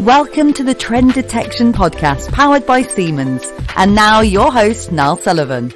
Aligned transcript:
Welcome 0.00 0.54
to 0.54 0.64
the 0.64 0.72
Trend 0.72 1.12
Detection 1.12 1.74
Podcast 1.74 2.32
powered 2.32 2.64
by 2.64 2.80
Siemens. 2.80 3.52
And 3.76 3.94
now 3.94 4.22
your 4.22 4.50
host, 4.50 4.90
Niall 4.90 5.18
Sullivan. 5.18 5.74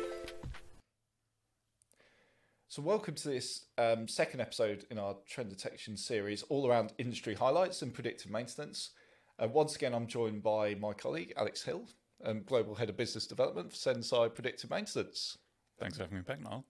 So, 2.68 2.80
welcome 2.80 3.16
to 3.16 3.28
this 3.28 3.66
um, 3.76 4.08
second 4.08 4.40
episode 4.40 4.86
in 4.90 4.98
our 4.98 5.16
trend 5.28 5.50
detection 5.50 5.98
series, 5.98 6.42
all 6.44 6.66
around 6.66 6.94
industry 6.96 7.34
highlights 7.34 7.82
and 7.82 7.92
predictive 7.92 8.30
maintenance. 8.30 8.92
Uh, 9.38 9.46
once 9.46 9.76
again, 9.76 9.92
I'm 9.92 10.06
joined 10.06 10.42
by 10.42 10.74
my 10.74 10.94
colleague 10.94 11.34
Alex 11.36 11.62
Hill, 11.62 11.82
um, 12.24 12.44
Global 12.46 12.74
Head 12.74 12.88
of 12.88 12.96
Business 12.96 13.26
Development 13.26 13.70
for 13.70 13.76
Senseye 13.76 14.34
Predictive 14.34 14.70
Maintenance. 14.70 15.36
Thanks 15.78 15.98
for 15.98 16.04
having 16.04 16.16
me 16.16 16.24
back, 16.26 16.40
Niall. 16.42 16.64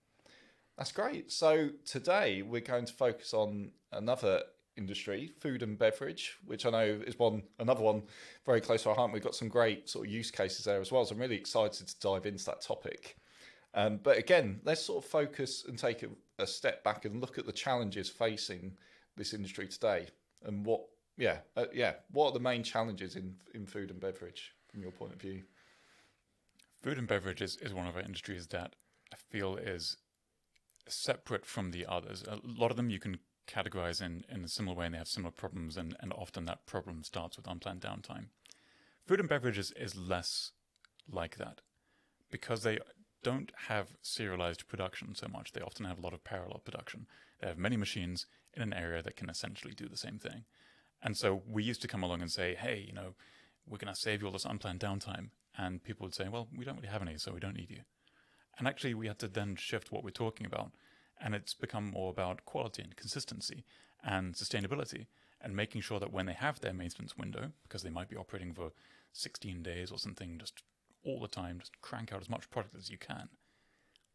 That's 0.77 0.91
great. 0.91 1.31
So, 1.31 1.69
today 1.87 2.43
we're 2.43 2.63
going 2.63 2.87
to 2.87 2.93
focus 2.93 3.33
on 3.33 3.71
another 3.93 4.43
industry, 4.77 5.33
food 5.39 5.63
and 5.63 5.79
beverage, 5.79 6.37
which 6.45 6.67
I 6.67 6.71
know 6.71 7.01
is 7.07 7.19
one 7.19 7.43
another 7.59 7.83
one 7.83 8.03
very 8.45 8.61
close 8.61 8.83
to 8.83 8.91
our 8.91 8.95
heart. 8.95 9.13
We've 9.13 9.23
got 9.23 9.35
some 9.35 9.49
great 9.49 9.89
sort 9.89 10.07
of 10.07 10.13
use 10.13 10.31
cases 10.31 10.65
there 10.65 10.81
as 10.81 10.91
well. 10.91 11.05
So 11.05 11.15
I'm 11.15 11.21
really 11.21 11.37
excited 11.37 11.87
to 11.87 12.01
dive 12.01 12.27
into 12.27 12.45
that 12.47 12.61
topic. 12.61 13.17
Um, 13.75 13.99
but 14.03 14.19
again, 14.19 14.61
let's 14.65 14.83
sort 14.83 15.05
of 15.05 15.11
focus 15.11 15.65
and 15.67 15.79
take 15.79 16.03
a, 16.03 16.09
a, 16.39 16.47
step 16.47 16.85
back 16.85 17.05
and 17.05 17.21
look 17.21 17.39
at 17.39 17.47
the 17.47 17.53
challenges 17.53 18.09
facing 18.09 18.77
this 19.17 19.35
industry 19.35 19.67
today, 19.67 20.07
and 20.45 20.65
what, 20.65 20.83
yeah, 21.17 21.39
uh, 21.57 21.67
yeah, 21.73 21.95
what 22.13 22.27
are 22.27 22.33
the 22.33 22.41
main 22.41 22.63
challenges 22.63 23.17
in 23.17 23.35
in 23.53 23.67
food 23.67 23.91
and 23.91 23.99
beverage 24.01 24.53
from 24.69 24.81
your 24.81 24.93
point 24.93 25.13
of 25.13 25.21
view? 25.21 25.43
Food 26.83 26.99
and 26.99 27.09
beverage 27.09 27.43
is, 27.43 27.57
is 27.57 27.75
one 27.75 27.89
of 27.89 27.97
our 27.97 28.03
industries 28.03 28.47
that 28.49 28.77
I 29.13 29.17
feel 29.17 29.57
is 29.57 29.97
separate 30.87 31.47
from 31.47 31.71
the 31.71 31.87
others. 31.87 32.23
A 32.29 32.39
lot 32.45 32.71
of 32.71 32.77
them 32.77 32.91
you 32.91 32.99
can 32.99 33.19
categorize 33.47 34.01
in, 34.01 34.25
in 34.29 34.45
a 34.45 34.49
similar 34.49 34.77
way 34.77 34.87
and 34.87 34.95
they 34.95 34.99
have 34.99 35.09
similar 35.09 35.33
problems, 35.33 35.77
and, 35.77 35.97
and 36.01 36.13
often 36.13 36.45
that 36.47 36.67
problem 36.67 37.03
starts 37.05 37.37
with 37.37 37.47
unplanned 37.47 37.81
downtime. 37.81 38.27
Food 39.07 39.21
and 39.21 39.29
beverage 39.29 39.59
is, 39.59 39.73
is 39.73 39.97
less 39.97 40.53
like 41.11 41.37
that 41.37 41.61
because 42.31 42.63
they 42.63 42.79
don't 43.23 43.53
have 43.69 43.97
serialized 44.03 44.69
production 44.69 45.15
so 45.15 45.29
much. 45.29 45.53
They 45.53 45.61
often 45.61 45.87
have 45.87 45.99
a 45.99 46.03
lot 46.03 46.15
of 46.15 46.25
parallel 46.25 46.61
production. 46.65 47.07
They 47.41 47.49
have 47.49 47.59
many 47.59 47.77
machines 47.77 48.27
in 48.55 48.63
an 48.63 48.73
area 48.73 49.03
that 49.03 49.17
can 49.17 49.29
essentially 49.29 49.75
do 49.75 49.89
the 49.89 49.97
same 49.97 50.19
thing. 50.19 50.45
And 51.03 51.17
so 51.17 51.43
we 51.47 51.63
used 51.63 51.83
to 51.83 51.89
come 51.89 52.03
along 52.03 52.23
and 52.23 52.31
say, 52.31 52.55
hey, 52.55 52.85
you 52.87 52.93
know, 52.93 53.15
we're 53.67 53.79
going 53.79 53.93
to 53.93 54.01
save 54.01 54.21
you 54.21 54.27
all 54.27 54.33
this 54.33 54.45
unplanned 54.45 54.81
downtime. 54.81 55.31
And 55.57 55.83
people 55.83 56.05
would 56.05 56.15
say, 56.15 56.29
well, 56.29 56.49
we 56.57 56.65
don't 56.65 56.77
really 56.77 56.89
have 56.89 57.03
any, 57.03 57.17
so 57.19 57.33
we 57.33 57.41
don't 57.41 57.57
need 57.57 57.71
you. 57.71 57.81
And 58.59 58.69
actually, 58.69 58.95
we 58.95 59.07
had 59.07 59.19
to 59.21 59.29
then 59.29 59.57
shift 59.57 59.91
what 59.91 60.05
we're 60.05 60.11
talking 60.11 60.47
about. 60.47 60.73
And 61.21 61.35
it's 61.35 61.55
become 61.55 61.91
more 61.91 62.11
about 62.11 62.45
quality 62.45 62.83
and 62.83 62.97
consistency 62.97 63.65
and 64.03 64.35
sustainability 64.35 65.07
and 65.41 65.55
making 65.55 65.83
sure 65.83 66.01
that 66.01 66.13
when 66.13 66.27
they 66.27 66.33
have 66.33 66.61
their 66.61 66.73
maintenance 66.73 67.17
window, 67.17 67.53
because 67.63 67.83
they 67.83 67.91
might 67.91 68.09
be 68.09 68.17
operating 68.17 68.53
for 68.53 68.73
16 69.13 69.63
days 69.63 69.91
or 69.91 69.99
something, 69.99 70.39
just 70.39 70.63
all 71.05 71.21
the 71.21 71.29
time, 71.29 71.61
just 71.61 71.81
crank 71.81 72.13
out 72.13 72.21
as 72.21 72.31
much 72.31 72.51
product 72.51 72.75
as 72.77 72.91
you 72.91 72.99
can. 72.99 73.29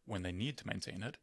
When 0.06 0.24
they 0.24 0.32
need 0.32 0.58
to 0.58 0.68
maintain 0.68 1.04
it, 1.04 1.18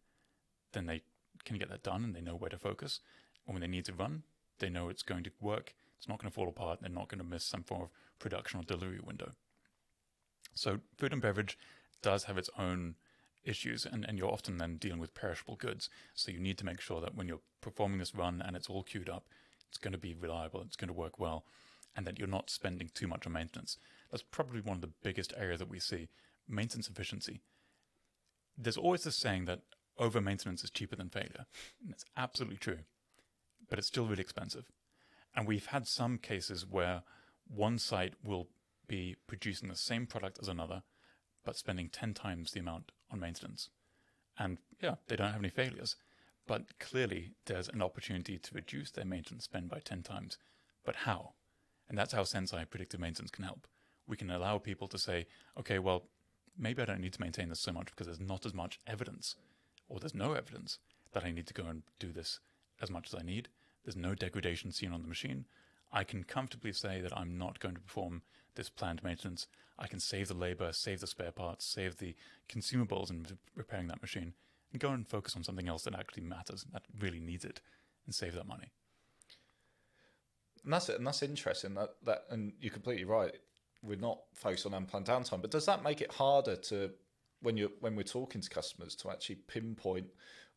then 0.72 0.86
they 0.86 1.02
can 1.44 1.58
get 1.58 1.68
that 1.70 1.82
done 1.82 2.04
and 2.04 2.14
they 2.14 2.20
know 2.20 2.36
where 2.36 2.50
to 2.50 2.58
focus. 2.58 3.00
And 3.46 3.54
when 3.54 3.60
they 3.60 3.66
need 3.66 3.84
to 3.86 3.92
run, 3.92 4.22
they 4.58 4.68
know 4.68 4.88
it's 4.88 5.02
going 5.02 5.24
to 5.24 5.30
work, 5.40 5.74
it's 5.96 6.08
not 6.08 6.18
going 6.18 6.30
to 6.30 6.34
fall 6.34 6.48
apart, 6.48 6.80
they're 6.80 6.90
not 6.90 7.08
going 7.08 7.18
to 7.18 7.24
miss 7.24 7.44
some 7.44 7.62
form 7.62 7.82
of 7.82 7.88
production 8.18 8.60
or 8.60 8.62
delivery 8.62 9.00
window. 9.02 9.32
So, 10.54 10.80
food 10.96 11.12
and 11.12 11.20
beverage 11.20 11.58
does 12.00 12.24
have 12.24 12.38
its 12.38 12.50
own 12.58 12.94
issues, 13.46 13.86
and, 13.86 14.04
and 14.04 14.18
you're 14.18 14.32
often 14.32 14.58
then 14.58 14.76
dealing 14.76 14.98
with 14.98 15.14
perishable 15.14 15.56
goods. 15.56 15.88
So, 16.14 16.30
you 16.30 16.38
need 16.38 16.58
to 16.58 16.66
make 16.66 16.80
sure 16.80 17.00
that 17.00 17.14
when 17.14 17.28
you're 17.28 17.40
performing 17.60 17.98
this 17.98 18.14
run 18.14 18.42
and 18.44 18.56
it's 18.56 18.68
all 18.68 18.82
queued 18.82 19.08
up, 19.08 19.26
it's 19.68 19.78
going 19.78 19.92
to 19.92 19.98
be 19.98 20.14
reliable, 20.14 20.62
it's 20.62 20.76
going 20.76 20.88
to 20.88 20.94
work 20.94 21.18
well, 21.18 21.44
and 21.96 22.06
that 22.06 22.18
you're 22.18 22.28
not 22.28 22.50
spending 22.50 22.90
too 22.94 23.06
much 23.06 23.26
on 23.26 23.32
maintenance. 23.32 23.78
That's 24.10 24.22
probably 24.22 24.60
one 24.60 24.76
of 24.76 24.80
the 24.82 24.92
biggest 25.02 25.32
areas 25.36 25.58
that 25.60 25.70
we 25.70 25.80
see 25.80 26.08
maintenance 26.48 26.88
efficiency. 26.88 27.40
There's 28.56 28.76
always 28.76 29.04
this 29.04 29.16
saying 29.16 29.46
that 29.46 29.60
over 29.98 30.20
maintenance 30.20 30.62
is 30.62 30.70
cheaper 30.70 30.96
than 30.96 31.08
failure. 31.08 31.46
And 31.82 31.90
it's 31.90 32.04
absolutely 32.16 32.58
true, 32.58 32.80
but 33.68 33.78
it's 33.78 33.88
still 33.88 34.06
really 34.06 34.20
expensive. 34.20 34.66
And 35.34 35.46
we've 35.46 35.66
had 35.66 35.86
some 35.86 36.18
cases 36.18 36.66
where 36.66 37.02
one 37.48 37.78
site 37.78 38.14
will 38.24 38.48
be 38.88 39.16
producing 39.26 39.68
the 39.68 39.76
same 39.76 40.06
product 40.06 40.38
as 40.40 40.48
another, 40.48 40.82
but 41.46 41.56
spending 41.56 41.88
10 41.88 42.12
times 42.12 42.50
the 42.50 42.60
amount 42.60 42.90
on 43.10 43.20
maintenance. 43.20 43.70
And 44.38 44.58
yeah, 44.82 44.96
they 45.06 45.16
don't 45.16 45.30
have 45.30 45.40
any 45.40 45.48
failures, 45.48 45.96
but 46.46 46.78
clearly 46.78 47.30
there's 47.46 47.68
an 47.68 47.80
opportunity 47.80 48.36
to 48.36 48.54
reduce 48.54 48.90
their 48.90 49.04
maintenance 49.04 49.44
spend 49.44 49.70
by 49.70 49.78
10 49.78 50.02
times. 50.02 50.36
But 50.84 50.96
how? 50.96 51.32
And 51.88 51.96
that's 51.96 52.12
how 52.12 52.22
Senseye 52.22 52.68
predictive 52.68 53.00
maintenance 53.00 53.30
can 53.30 53.44
help. 53.44 53.66
We 54.08 54.16
can 54.16 54.30
allow 54.30 54.58
people 54.58 54.88
to 54.88 54.98
say, 54.98 55.26
okay, 55.58 55.78
well, 55.78 56.02
maybe 56.58 56.82
I 56.82 56.84
don't 56.84 57.00
need 57.00 57.12
to 57.14 57.20
maintain 57.20 57.48
this 57.48 57.60
so 57.60 57.72
much 57.72 57.86
because 57.86 58.06
there's 58.06 58.20
not 58.20 58.44
as 58.44 58.52
much 58.52 58.80
evidence, 58.86 59.36
or 59.88 60.00
there's 60.00 60.14
no 60.14 60.32
evidence 60.32 60.78
that 61.12 61.24
I 61.24 61.30
need 61.30 61.46
to 61.46 61.54
go 61.54 61.66
and 61.66 61.82
do 62.00 62.12
this 62.12 62.40
as 62.82 62.90
much 62.90 63.12
as 63.12 63.18
I 63.18 63.24
need. 63.24 63.48
There's 63.84 63.96
no 63.96 64.16
degradation 64.16 64.72
seen 64.72 64.92
on 64.92 65.02
the 65.02 65.08
machine. 65.08 65.46
I 65.92 66.04
can 66.04 66.24
comfortably 66.24 66.72
say 66.72 67.00
that 67.00 67.16
I'm 67.16 67.38
not 67.38 67.60
going 67.60 67.74
to 67.74 67.80
perform 67.80 68.22
this 68.54 68.68
planned 68.68 69.02
maintenance. 69.02 69.46
I 69.78 69.86
can 69.86 70.00
save 70.00 70.28
the 70.28 70.34
labor, 70.34 70.72
save 70.72 71.00
the 71.00 71.06
spare 71.06 71.32
parts, 71.32 71.64
save 71.64 71.98
the 71.98 72.14
consumables 72.48 73.10
in 73.10 73.26
repairing 73.54 73.88
that 73.88 74.00
machine, 74.00 74.34
and 74.72 74.80
go 74.80 74.90
and 74.90 75.06
focus 75.06 75.36
on 75.36 75.44
something 75.44 75.68
else 75.68 75.84
that 75.84 75.94
actually 75.94 76.24
matters, 76.24 76.64
that 76.72 76.82
really 76.98 77.20
needs 77.20 77.44
it, 77.44 77.60
and 78.06 78.14
save 78.14 78.34
that 78.34 78.46
money. 78.46 78.72
And 80.64 80.72
that's 80.72 80.88
it, 80.88 80.96
and 80.96 81.06
that's 81.06 81.22
interesting. 81.22 81.74
That 81.74 81.90
that, 82.04 82.24
and 82.30 82.52
you're 82.60 82.72
completely 82.72 83.04
right. 83.04 83.32
We're 83.82 83.96
not 83.96 84.18
focused 84.34 84.66
on 84.66 84.74
unplanned 84.74 85.06
downtime, 85.06 85.40
but 85.40 85.50
does 85.50 85.66
that 85.66 85.84
make 85.84 86.00
it 86.00 86.10
harder 86.10 86.56
to 86.56 86.90
when 87.40 87.56
you 87.56 87.70
when 87.80 87.94
we're 87.94 88.02
talking 88.02 88.40
to 88.40 88.50
customers 88.50 88.96
to 88.96 89.10
actually 89.10 89.36
pinpoint 89.46 90.08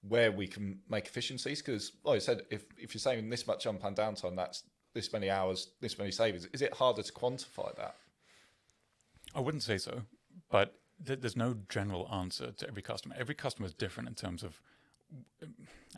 where 0.01 0.31
we 0.31 0.47
can 0.47 0.79
make 0.89 1.05
efficiencies? 1.05 1.61
Because, 1.61 1.91
like 2.03 2.15
I 2.15 2.19
said, 2.19 2.41
if 2.49 2.65
if 2.77 2.95
you're 2.95 2.99
saving 2.99 3.29
this 3.29 3.45
much 3.45 3.67
unplanned 3.67 3.97
downtime, 3.97 4.35
that's 4.35 4.63
this 4.93 5.11
many 5.13 5.29
hours, 5.29 5.69
this 5.81 5.97
many 5.97 6.11
savings. 6.11 6.47
Is 6.53 6.61
it 6.61 6.73
harder 6.73 7.01
to 7.03 7.13
quantify 7.13 7.75
that? 7.75 7.95
I 9.35 9.39
wouldn't 9.39 9.63
say 9.63 9.77
so, 9.77 10.01
but 10.49 10.79
th- 11.05 11.21
there's 11.21 11.35
no 11.35 11.55
general 11.69 12.09
answer 12.11 12.51
to 12.51 12.67
every 12.67 12.81
customer. 12.81 13.15
Every 13.17 13.35
customer 13.35 13.67
is 13.67 13.73
different 13.73 14.09
in 14.09 14.15
terms 14.15 14.43
of. 14.43 14.59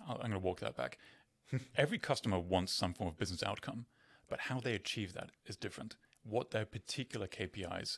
I'm 0.07 0.17
going 0.17 0.31
to 0.31 0.39
walk 0.39 0.61
that 0.61 0.77
back. 0.77 0.97
every 1.77 1.97
customer 1.97 2.39
wants 2.39 2.73
some 2.73 2.93
form 2.93 3.09
of 3.09 3.17
business 3.17 3.43
outcome 3.43 3.85
but 4.31 4.39
how 4.39 4.61
they 4.61 4.73
achieve 4.73 5.11
that 5.11 5.31
is 5.45 5.57
different. 5.57 5.97
What 6.23 6.51
their 6.51 6.65
particular 6.65 7.27
KPIs 7.27 7.97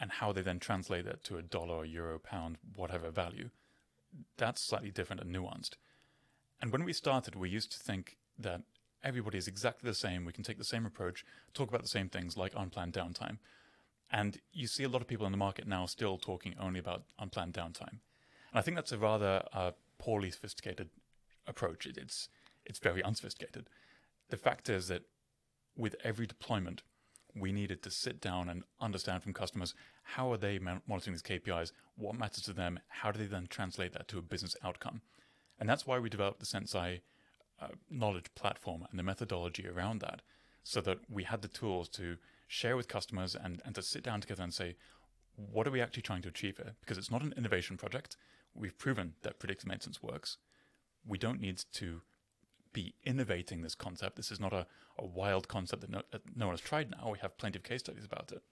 and 0.00 0.10
how 0.10 0.32
they 0.32 0.42
then 0.42 0.58
translate 0.58 1.04
that 1.04 1.22
to 1.24 1.38
a 1.38 1.42
dollar, 1.42 1.84
euro, 1.84 2.18
pound, 2.18 2.58
whatever 2.74 3.08
value, 3.12 3.50
that's 4.36 4.60
slightly 4.60 4.90
different 4.90 5.22
and 5.22 5.32
nuanced. 5.32 5.76
And 6.60 6.72
when 6.72 6.82
we 6.82 6.92
started, 6.92 7.36
we 7.36 7.48
used 7.48 7.70
to 7.70 7.78
think 7.78 8.16
that 8.36 8.62
everybody 9.04 9.38
is 9.38 9.46
exactly 9.46 9.88
the 9.88 9.94
same. 9.94 10.24
We 10.24 10.32
can 10.32 10.42
take 10.42 10.58
the 10.58 10.64
same 10.64 10.86
approach, 10.86 11.24
talk 11.52 11.68
about 11.68 11.82
the 11.82 11.88
same 11.88 12.08
things 12.08 12.36
like 12.36 12.52
unplanned 12.56 12.94
downtime. 12.94 13.38
And 14.10 14.40
you 14.52 14.66
see 14.66 14.84
a 14.84 14.88
lot 14.88 15.02
of 15.02 15.08
people 15.08 15.26
in 15.26 15.32
the 15.32 15.38
market 15.38 15.66
now 15.66 15.86
still 15.86 16.18
talking 16.18 16.54
only 16.58 16.80
about 16.80 17.04
unplanned 17.18 17.54
downtime. 17.54 17.98
And 18.50 18.60
I 18.60 18.62
think 18.62 18.76
that's 18.76 18.92
a 18.92 18.98
rather 18.98 19.42
uh, 19.52 19.72
poorly 19.98 20.30
sophisticated 20.30 20.88
approach. 21.46 21.86
It, 21.86 21.96
it's 21.96 22.28
it's 22.64 22.78
very 22.78 23.02
unsophisticated. 23.02 23.68
The 24.30 24.38
fact 24.38 24.70
is 24.70 24.88
that 24.88 25.02
with 25.76 25.96
every 26.02 26.26
deployment, 26.26 26.82
we 27.34 27.52
needed 27.52 27.82
to 27.82 27.90
sit 27.90 28.20
down 28.20 28.48
and 28.48 28.62
understand 28.80 29.22
from 29.22 29.34
customers 29.34 29.74
how 30.02 30.32
are 30.32 30.38
they 30.38 30.58
monitoring 30.58 31.14
these 31.14 31.22
KPIs, 31.22 31.72
what 31.96 32.14
matters 32.14 32.44
to 32.44 32.52
them, 32.52 32.78
how 32.88 33.10
do 33.10 33.18
they 33.18 33.26
then 33.26 33.48
translate 33.48 33.92
that 33.92 34.08
to 34.08 34.18
a 34.18 34.22
business 34.22 34.56
outcome. 34.64 35.02
And 35.58 35.68
that's 35.68 35.86
why 35.86 35.98
we 35.98 36.08
developed 36.08 36.40
the 36.40 36.46
Senseye 36.46 37.00
uh, 37.60 37.68
knowledge 37.90 38.34
platform 38.34 38.86
and 38.90 38.98
the 38.98 39.02
methodology 39.02 39.66
around 39.68 40.00
that, 40.00 40.22
so 40.62 40.80
that 40.80 40.98
we 41.10 41.24
had 41.24 41.42
the 41.42 41.48
tools 41.48 41.88
to 41.90 42.16
share 42.48 42.76
with 42.76 42.88
customers 42.88 43.34
and, 43.34 43.60
and 43.64 43.74
to 43.74 43.82
sit 43.82 44.02
down 44.02 44.20
together 44.20 44.42
and 44.42 44.54
say, 44.54 44.76
what 45.36 45.66
are 45.66 45.70
we 45.70 45.80
actually 45.80 46.02
trying 46.02 46.22
to 46.22 46.28
achieve 46.28 46.56
here? 46.56 46.74
Because 46.80 46.98
it's 46.98 47.10
not 47.10 47.22
an 47.22 47.34
innovation 47.36 47.76
project. 47.76 48.16
We've 48.54 48.78
proven 48.78 49.14
that 49.22 49.38
predictive 49.38 49.68
maintenance 49.68 50.02
works. 50.02 50.38
We 51.06 51.18
don't 51.18 51.40
need 51.40 51.62
to 51.74 52.02
be 52.72 52.94
innovating 53.04 53.62
this 53.62 53.74
concept. 53.74 54.16
This 54.16 54.30
is 54.30 54.40
not 54.40 54.52
a, 54.52 54.66
a 54.98 55.04
wild 55.04 55.48
concept 55.48 55.82
that 55.82 55.90
no, 55.90 56.02
that 56.12 56.22
no 56.36 56.46
one 56.46 56.54
has 56.54 56.60
tried 56.60 56.90
now. 56.90 57.10
We 57.10 57.18
have 57.18 57.38
plenty 57.38 57.58
of 57.58 57.64
case 57.64 57.80
studies 57.80 58.04
about 58.04 58.32
it. 58.32 58.42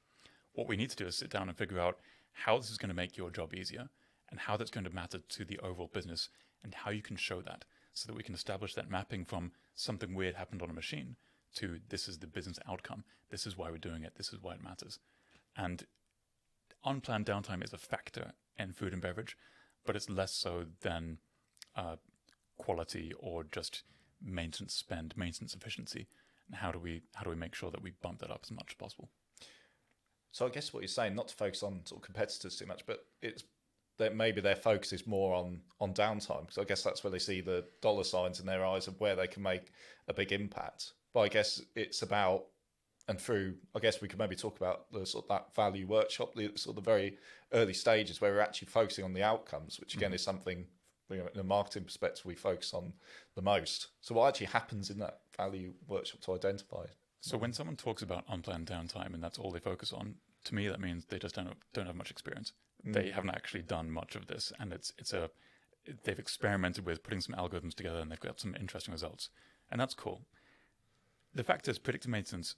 What 0.55 0.69
we 0.69 0.76
need 0.76 0.90
to 0.90 0.96
do 0.96 1.06
is 1.06 1.16
sit 1.16 1.31
down 1.31 1.48
and 1.48 1.56
figure 1.56 1.81
out 1.81 1.98
how 2.32 2.58
this 2.58 2.70
is 2.70 2.78
going 2.78 2.88
to 2.88 2.94
make 2.94 3.16
your 3.16 3.31
job 3.31 3.55
easier 3.55 3.88
and 4.31 4.40
how 4.40 4.56
that's 4.56 4.70
going 4.70 4.84
to 4.84 4.94
matter 4.94 5.19
to 5.19 5.44
the 5.44 5.58
overall 5.60 5.90
business 5.93 6.28
and 6.64 6.75
how 6.75 6.90
you 6.90 7.02
can 7.02 7.16
show 7.16 7.43
that 7.43 7.64
so 7.93 8.06
that 8.06 8.17
we 8.17 8.23
can 8.23 8.35
establish 8.35 8.75
that 8.75 8.91
mapping 8.91 9.25
from 9.25 9.53
something 9.75 10.15
weird 10.15 10.35
happened 10.35 10.62
on 10.62 10.71
a 10.71 10.75
machine 10.75 11.17
to 11.56 11.81
this 11.89 12.09
is 12.09 12.19
the 12.19 12.27
business 12.27 12.59
outcome. 12.69 13.05
This 13.31 13.47
is 13.47 13.56
why 13.56 13.71
we're 13.71 13.79
doing 13.79 14.03
it. 14.03 14.15
This 14.17 14.33
is 14.33 14.43
why 14.43 14.55
it 14.55 14.62
matters. 14.62 14.99
And 15.56 15.87
unplanned 16.85 17.27
downtime 17.27 17.65
is 17.65 17.73
a 17.73 17.79
factor 17.79 18.33
in 18.59 18.73
food 18.73 18.93
and 18.93 19.03
beverage, 19.03 19.37
but 19.85 19.97
it's 19.97 20.09
less 20.09 20.33
so 20.33 20.67
than 20.81 21.19
uh, 21.77 21.97
quality 22.56 23.12
or 23.19 23.44
just 23.44 23.83
maintenance 24.23 24.75
spend, 24.75 25.17
maintenance 25.17 25.55
efficiency. 25.55 26.06
and 26.47 26.56
how 26.56 26.73
do 26.73 26.79
we 26.79 27.03
how 27.15 27.25
do 27.25 27.31
we 27.31 27.37
make 27.37 27.55
sure 27.55 27.71
that 27.71 27.83
we 27.83 27.93
bump 28.03 28.21
that 28.21 28.31
up 28.31 28.41
as 28.44 28.50
much 28.50 28.69
as 28.71 28.75
possible? 28.75 29.11
So 30.31 30.47
I 30.47 30.49
guess 30.49 30.73
what 30.73 30.81
you're 30.81 30.89
saying, 30.89 31.15
not 31.15 31.29
to 31.29 31.35
focus 31.35 31.62
on 31.62 31.85
sort 31.85 32.00
of 32.00 32.06
competitors 32.06 32.56
too 32.56 32.67
much, 32.67 32.87
but 32.87 33.05
it's 33.21 33.44
that 34.02 34.16
maybe 34.16 34.40
their 34.40 34.56
focus 34.56 34.93
is 34.93 35.06
more 35.06 35.34
on 35.34 35.60
on 35.81 35.94
downtime 35.94 36.43
because 36.43 36.58
I 36.58 36.64
guess 36.64 36.82
that's 36.82 37.02
where 37.02 37.10
they 37.10 37.19
see 37.19 37.40
the 37.40 37.64
dollar 37.81 38.04
signs 38.04 38.40
in 38.40 38.46
their 38.46 38.64
eyes 38.64 38.87
of 38.88 39.00
where 39.00 39.16
they 39.16 39.26
can 39.26 39.43
make 39.43 39.72
a 40.08 40.14
big 40.14 40.32
impact. 40.32 40.93
But 41.12 41.20
I 41.20 41.28
guess 41.28 41.60
it's 41.75 42.02
about 42.02 42.44
and 43.08 43.20
through 43.20 43.54
I 43.75 43.81
guess 43.81 44.00
we 44.00 44.08
could 44.08 44.19
maybe 44.19 44.37
talk 44.37 44.56
about 44.56 44.93
the 44.93 45.06
sort 45.06 45.25
of 45.25 45.28
that 45.28 45.54
value 45.54 45.87
workshop, 45.87 46.34
the 46.34 46.50
sort 46.56 46.76
of 46.76 46.84
the 46.84 46.90
very 46.90 47.19
early 47.52 47.75
stages 47.75 48.20
where 48.20 48.32
we're 48.32 48.40
actually 48.40 48.69
focusing 48.69 49.04
on 49.04 49.12
the 49.12 49.22
outcomes, 49.22 49.78
which 49.81 49.94
again 49.94 50.12
mm. 50.12 50.16
is 50.16 50.22
something 50.22 50.66
you 51.10 51.19
know, 51.19 51.28
in 51.34 51.40
a 51.40 51.44
marketing 51.44 51.84
perspective 51.84 52.25
we 52.25 52.34
focus 52.34 52.72
on 52.75 52.93
the 53.34 53.43
most. 53.43 53.88
So 54.00 54.14
what 54.14 54.28
actually 54.28 54.46
happens 54.46 54.90
in 54.90 54.98
that 54.98 55.20
value 55.37 55.75
workshop 55.87 56.20
to 56.22 56.34
identify? 56.34 56.84
So 57.20 57.38
when 57.38 57.52
someone 57.52 57.76
talks 57.76 58.02
about 58.02 58.25
unplanned 58.28 58.66
downtime 58.66 59.14
and 59.14 59.22
that's 59.22 59.38
all 59.38 59.52
they 59.52 59.60
focus 59.60 59.93
on, 59.93 60.16
to 60.44 60.55
me 60.55 60.66
that 60.69 60.81
means 60.81 61.05
they 61.05 61.19
just 61.19 61.34
don't 61.34 61.55
don't 61.72 61.87
have 61.87 61.96
much 61.96 62.10
experience. 62.10 62.52
Mm. 62.87 62.94
They 62.94 63.11
haven't 63.11 63.31
actually 63.31 63.62
done 63.62 63.90
much 63.90 64.14
of 64.14 64.26
this, 64.26 64.52
and 64.58 64.73
it's 64.73 64.93
it's 64.99 65.12
a 65.12 65.31
they've 66.05 66.19
experimented 66.19 66.87
with 66.87 67.02
putting 67.02 67.20
some 67.20 67.34
algorithms 67.34 67.75
together 67.75 67.99
and 67.99 68.11
they've 68.11 68.20
got 68.20 68.40
some 68.40 68.55
interesting 68.58 68.93
results, 68.93 69.31
and 69.70 69.81
that's 69.81 69.94
cool. 69.94 70.23
The 71.34 71.44
fact 71.44 71.67
is, 71.69 71.79
predictive 71.79 72.11
maintenance, 72.11 72.56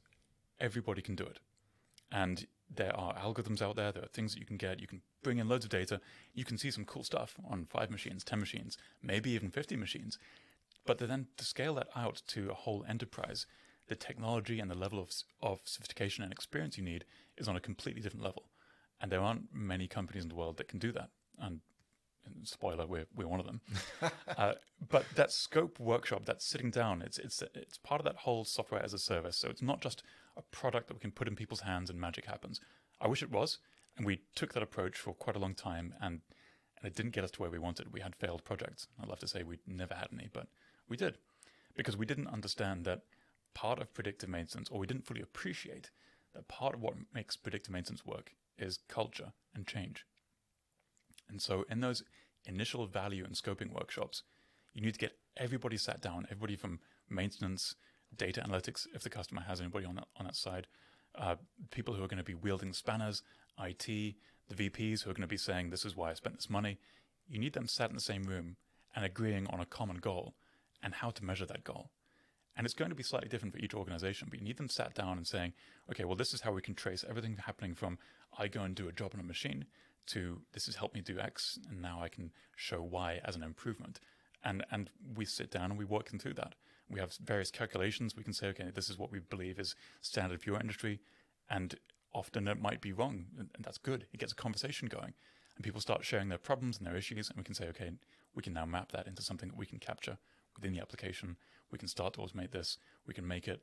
everybody 0.58 1.02
can 1.02 1.14
do 1.14 1.24
it, 1.24 1.38
and 2.10 2.46
there 2.74 2.96
are 2.96 3.14
algorithms 3.14 3.62
out 3.62 3.76
there. 3.76 3.92
There 3.92 4.02
are 4.02 4.08
things 4.08 4.34
that 4.34 4.40
you 4.40 4.46
can 4.46 4.56
get. 4.56 4.80
You 4.80 4.86
can 4.86 5.02
bring 5.22 5.38
in 5.38 5.48
loads 5.48 5.64
of 5.64 5.70
data. 5.70 6.00
You 6.32 6.44
can 6.44 6.58
see 6.58 6.70
some 6.70 6.84
cool 6.84 7.04
stuff 7.04 7.36
on 7.48 7.66
five 7.66 7.90
machines, 7.90 8.24
ten 8.24 8.40
machines, 8.40 8.76
maybe 9.02 9.30
even 9.30 9.50
fifty 9.50 9.76
machines. 9.76 10.18
But 10.86 10.98
then 10.98 11.28
to 11.36 11.44
scale 11.44 11.74
that 11.76 11.88
out 11.96 12.22
to 12.28 12.50
a 12.50 12.54
whole 12.54 12.84
enterprise, 12.88 13.46
the 13.88 13.96
technology 13.96 14.60
and 14.60 14.70
the 14.70 14.74
level 14.74 14.98
of, 15.00 15.10
of 15.42 15.60
sophistication 15.64 16.24
and 16.24 16.32
experience 16.32 16.76
you 16.76 16.84
need 16.84 17.04
is 17.36 17.48
on 17.48 17.56
a 17.56 17.60
completely 17.60 18.02
different 18.02 18.24
level. 18.24 18.44
And 19.04 19.12
there 19.12 19.20
aren't 19.20 19.52
many 19.52 19.86
companies 19.86 20.22
in 20.22 20.30
the 20.30 20.34
world 20.34 20.56
that 20.56 20.66
can 20.66 20.78
do 20.78 20.90
that. 20.92 21.10
And, 21.38 21.60
spoiler, 22.44 22.86
we're, 22.86 23.04
we're 23.14 23.28
one 23.28 23.38
of 23.38 23.44
them. 23.44 23.60
uh, 24.38 24.54
but 24.88 25.04
that 25.14 25.30
scope 25.30 25.78
workshop, 25.78 26.24
that 26.24 26.40
sitting 26.40 26.70
down, 26.70 27.02
it's, 27.02 27.18
it's, 27.18 27.42
it's 27.54 27.76
part 27.76 28.00
of 28.00 28.06
that 28.06 28.16
whole 28.16 28.46
software 28.46 28.82
as 28.82 28.94
a 28.94 28.98
service. 28.98 29.36
So 29.36 29.50
it's 29.50 29.60
not 29.60 29.82
just 29.82 30.02
a 30.38 30.42
product 30.42 30.88
that 30.88 30.94
we 30.94 31.00
can 31.00 31.10
put 31.10 31.28
in 31.28 31.36
people's 31.36 31.60
hands 31.60 31.90
and 31.90 32.00
magic 32.00 32.24
happens. 32.24 32.62
I 32.98 33.06
wish 33.06 33.22
it 33.22 33.30
was. 33.30 33.58
And 33.98 34.06
we 34.06 34.22
took 34.34 34.54
that 34.54 34.62
approach 34.62 34.96
for 34.96 35.12
quite 35.12 35.36
a 35.36 35.38
long 35.38 35.54
time. 35.54 35.92
And, 36.00 36.22
and 36.78 36.86
it 36.86 36.96
didn't 36.96 37.12
get 37.12 37.24
us 37.24 37.30
to 37.32 37.42
where 37.42 37.50
we 37.50 37.58
wanted. 37.58 37.92
We 37.92 38.00
had 38.00 38.16
failed 38.16 38.42
projects. 38.42 38.88
I'd 38.98 39.10
love 39.10 39.18
to 39.18 39.28
say 39.28 39.42
we 39.42 39.58
never 39.66 39.92
had 39.92 40.08
any, 40.14 40.30
but 40.32 40.46
we 40.88 40.96
did. 40.96 41.18
Because 41.76 41.94
we 41.94 42.06
didn't 42.06 42.28
understand 42.28 42.86
that 42.86 43.02
part 43.52 43.80
of 43.80 43.92
predictive 43.92 44.30
maintenance, 44.30 44.70
or 44.70 44.78
we 44.78 44.86
didn't 44.86 45.04
fully 45.04 45.20
appreciate 45.20 45.90
that 46.34 46.48
part 46.48 46.74
of 46.74 46.80
what 46.80 46.94
makes 47.12 47.36
predictive 47.36 47.70
maintenance 47.70 48.06
work 48.06 48.32
is 48.58 48.78
culture 48.88 49.32
and 49.54 49.66
change. 49.66 50.04
And 51.28 51.40
so, 51.40 51.64
in 51.70 51.80
those 51.80 52.02
initial 52.46 52.86
value 52.86 53.24
and 53.24 53.34
scoping 53.34 53.72
workshops, 53.72 54.22
you 54.72 54.82
need 54.82 54.94
to 54.94 55.00
get 55.00 55.16
everybody 55.36 55.76
sat 55.76 56.00
down, 56.00 56.26
everybody 56.30 56.56
from 56.56 56.80
maintenance, 57.08 57.74
data 58.16 58.42
analytics, 58.42 58.86
if 58.94 59.02
the 59.02 59.10
customer 59.10 59.42
has 59.42 59.60
anybody 59.60 59.86
on 59.86 59.96
that, 59.96 60.08
on 60.16 60.26
that 60.26 60.36
side, 60.36 60.66
uh, 61.16 61.36
people 61.70 61.94
who 61.94 62.02
are 62.02 62.08
going 62.08 62.18
to 62.18 62.24
be 62.24 62.34
wielding 62.34 62.72
spanners, 62.72 63.22
IT, 63.58 63.86
the 63.86 64.70
VPs 64.70 65.02
who 65.02 65.10
are 65.10 65.14
going 65.14 65.22
to 65.22 65.26
be 65.26 65.36
saying, 65.36 65.70
This 65.70 65.84
is 65.84 65.96
why 65.96 66.10
I 66.10 66.14
spent 66.14 66.36
this 66.36 66.50
money. 66.50 66.78
You 67.28 67.38
need 67.38 67.54
them 67.54 67.68
sat 67.68 67.88
in 67.88 67.94
the 67.94 68.02
same 68.02 68.24
room 68.24 68.56
and 68.94 69.04
agreeing 69.04 69.46
on 69.48 69.60
a 69.60 69.66
common 69.66 69.96
goal 69.96 70.34
and 70.82 70.94
how 70.94 71.10
to 71.10 71.24
measure 71.24 71.46
that 71.46 71.64
goal. 71.64 71.90
And 72.56 72.64
it's 72.64 72.74
going 72.74 72.90
to 72.90 72.94
be 72.94 73.02
slightly 73.02 73.28
different 73.28 73.52
for 73.52 73.60
each 73.60 73.74
organization, 73.74 74.28
but 74.30 74.38
you 74.38 74.44
need 74.44 74.58
them 74.58 74.68
sat 74.68 74.94
down 74.94 75.16
and 75.16 75.26
saying, 75.26 75.54
okay, 75.90 76.04
well, 76.04 76.16
this 76.16 76.32
is 76.32 76.42
how 76.42 76.52
we 76.52 76.62
can 76.62 76.74
trace 76.74 77.04
everything 77.08 77.36
happening 77.44 77.74
from 77.74 77.98
I 78.38 78.48
go 78.48 78.62
and 78.62 78.74
do 78.74 78.88
a 78.88 78.92
job 78.92 79.10
on 79.14 79.20
a 79.20 79.24
machine 79.24 79.66
to 80.06 80.42
this 80.52 80.66
has 80.66 80.76
helped 80.76 80.94
me 80.94 81.00
do 81.00 81.18
X, 81.18 81.58
and 81.68 81.80
now 81.80 82.00
I 82.02 82.08
can 82.08 82.30
show 82.56 82.82
Y 82.82 83.20
as 83.24 83.36
an 83.36 83.42
improvement. 83.42 84.00
And, 84.44 84.64
and 84.70 84.90
we 85.16 85.24
sit 85.24 85.50
down 85.50 85.70
and 85.70 85.78
we 85.78 85.84
work 85.84 86.10
them 86.10 86.18
through 86.18 86.34
that. 86.34 86.54
We 86.90 87.00
have 87.00 87.14
various 87.14 87.50
calculations. 87.50 88.14
We 88.14 88.22
can 88.22 88.34
say, 88.34 88.48
okay, 88.48 88.70
this 88.74 88.90
is 88.90 88.98
what 88.98 89.10
we 89.10 89.18
believe 89.18 89.58
is 89.58 89.74
standard 90.02 90.42
for 90.42 90.50
your 90.50 90.60
industry. 90.60 91.00
And 91.48 91.74
often 92.12 92.46
it 92.46 92.60
might 92.60 92.80
be 92.80 92.92
wrong, 92.92 93.26
and 93.38 93.48
that's 93.60 93.78
good. 93.78 94.06
It 94.12 94.20
gets 94.20 94.32
a 94.32 94.36
conversation 94.36 94.88
going. 94.88 95.14
And 95.56 95.64
people 95.64 95.80
start 95.80 96.04
sharing 96.04 96.28
their 96.28 96.38
problems 96.38 96.78
and 96.78 96.86
their 96.86 96.96
issues, 96.96 97.30
and 97.30 97.38
we 97.38 97.44
can 97.44 97.54
say, 97.54 97.68
okay, 97.68 97.92
we 98.34 98.42
can 98.42 98.52
now 98.52 98.66
map 98.66 98.92
that 98.92 99.06
into 99.06 99.22
something 99.22 99.48
that 99.48 99.58
we 99.58 99.66
can 99.66 99.78
capture 99.78 100.18
within 100.56 100.72
the 100.72 100.80
application 100.80 101.36
we 101.70 101.78
can 101.78 101.88
start 101.88 102.14
to 102.14 102.20
automate 102.20 102.52
this. 102.52 102.78
We 103.06 103.14
can 103.14 103.26
make 103.26 103.48
it 103.48 103.60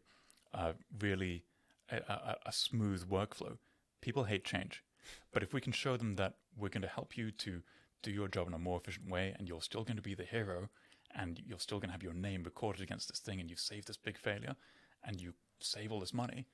uh, 0.53 0.74
really 1.00 1.44
a, 1.89 1.98
a, 1.98 2.36
a 2.48 2.51
smooth 2.51 3.09
workflow. 3.09 3.57
People 4.01 4.25
hate 4.25 4.44
change, 4.44 4.83
but 5.31 5.44
if 5.44 5.53
we 5.53 5.62
can 5.62 5.74
show 5.74 5.98
them 5.98 6.15
that 6.15 6.36
we're 6.57 6.69
going 6.69 6.81
to 6.81 6.88
help 6.88 7.18
you 7.18 7.31
to 7.31 7.62
do 8.01 8.12
your 8.12 8.27
job 8.27 8.48
in 8.48 8.53
a 8.53 8.59
more 8.59 8.80
efficient 8.80 9.09
way, 9.09 9.36
and 9.38 9.48
you're 9.48 9.62
still 9.62 9.83
going 9.83 9.95
to 9.95 10.01
be 10.01 10.15
the 10.15 10.24
hero, 10.24 10.69
and 11.15 11.42
you're 11.45 11.59
still 11.59 11.80
going 11.80 11.89
to 11.89 11.94
have 11.94 12.03
your 12.03 12.13
name 12.13 12.44
recorded 12.44 12.81
against 12.81 13.09
this 13.09 13.19
thing, 13.19 13.39
and 13.39 13.50
you've 13.50 13.59
saved 13.59 13.88
this 13.88 13.98
big 13.98 14.18
failure, 14.18 14.56
and 15.03 15.21
you 15.21 15.33
save 15.59 15.92
all 15.92 16.00
this 16.00 16.13
money, 16.13 16.48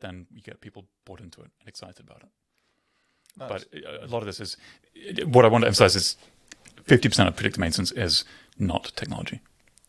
then 0.00 0.26
you 0.30 0.40
get 0.40 0.60
people 0.60 0.86
bought 1.04 1.20
into 1.20 1.40
it 1.40 1.50
and 1.58 1.68
excited 1.68 2.00
about 2.00 2.22
it. 2.22 2.28
Nice. 3.38 3.48
But 3.48 3.84
uh, 3.84 4.06
a 4.06 4.08
lot 4.08 4.18
of 4.18 4.26
this 4.26 4.40
is 4.40 4.56
what 5.24 5.44
I 5.44 5.48
want 5.48 5.62
to 5.62 5.66
emphasize 5.66 5.96
is 5.96 6.16
50% 6.84 7.26
of 7.26 7.36
predictive 7.36 7.58
maintenance 7.58 7.92
is 7.92 8.24
not 8.58 8.92
technology. 8.96 9.40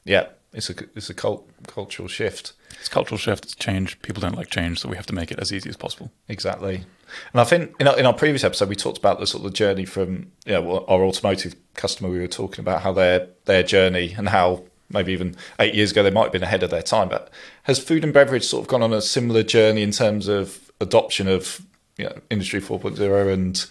Yeah, 0.09 0.29
it's 0.53 0.71
a 0.71 0.73
it's 0.95 1.11
a 1.11 1.13
cult, 1.13 1.47
cultural 1.67 2.07
shift. 2.07 2.53
It's 2.79 2.89
cultural 2.89 3.19
shift. 3.19 3.45
It's 3.45 3.53
change. 3.53 4.01
People 4.01 4.21
don't 4.21 4.35
like 4.35 4.49
change, 4.49 4.79
so 4.79 4.89
we 4.89 4.95
have 4.95 5.05
to 5.05 5.13
make 5.13 5.31
it 5.31 5.39
as 5.39 5.53
easy 5.53 5.69
as 5.69 5.77
possible. 5.77 6.11
Exactly. 6.27 6.83
And 7.31 7.39
I 7.39 7.43
think 7.43 7.75
in 7.79 7.87
our, 7.87 7.95
in 7.95 8.07
our 8.07 8.13
previous 8.13 8.43
episode 8.43 8.69
we 8.69 8.75
talked 8.75 8.97
about 8.97 9.19
the 9.19 9.27
sort 9.27 9.45
of 9.45 9.51
the 9.51 9.55
journey 9.55 9.85
from 9.85 10.31
you 10.47 10.53
know, 10.53 10.83
our 10.87 11.03
automotive 11.03 11.55
customer. 11.75 12.09
We 12.09 12.17
were 12.17 12.27
talking 12.27 12.63
about 12.63 12.81
how 12.81 12.91
their 12.91 13.27
their 13.45 13.61
journey 13.61 14.15
and 14.17 14.29
how 14.29 14.63
maybe 14.89 15.13
even 15.13 15.35
eight 15.59 15.75
years 15.75 15.91
ago 15.91 16.01
they 16.01 16.09
might 16.09 16.23
have 16.23 16.31
been 16.31 16.41
ahead 16.41 16.63
of 16.63 16.71
their 16.71 16.81
time. 16.81 17.09
But 17.09 17.29
has 17.63 17.77
food 17.77 18.03
and 18.03 18.11
beverage 18.11 18.45
sort 18.45 18.63
of 18.63 18.67
gone 18.67 18.81
on 18.81 18.93
a 18.93 19.03
similar 19.03 19.43
journey 19.43 19.83
in 19.83 19.91
terms 19.91 20.27
of 20.27 20.71
adoption 20.81 21.27
of 21.27 21.61
you 21.99 22.05
know, 22.05 22.17
industry 22.31 22.59
4.0 22.59 23.31
and 23.31 23.63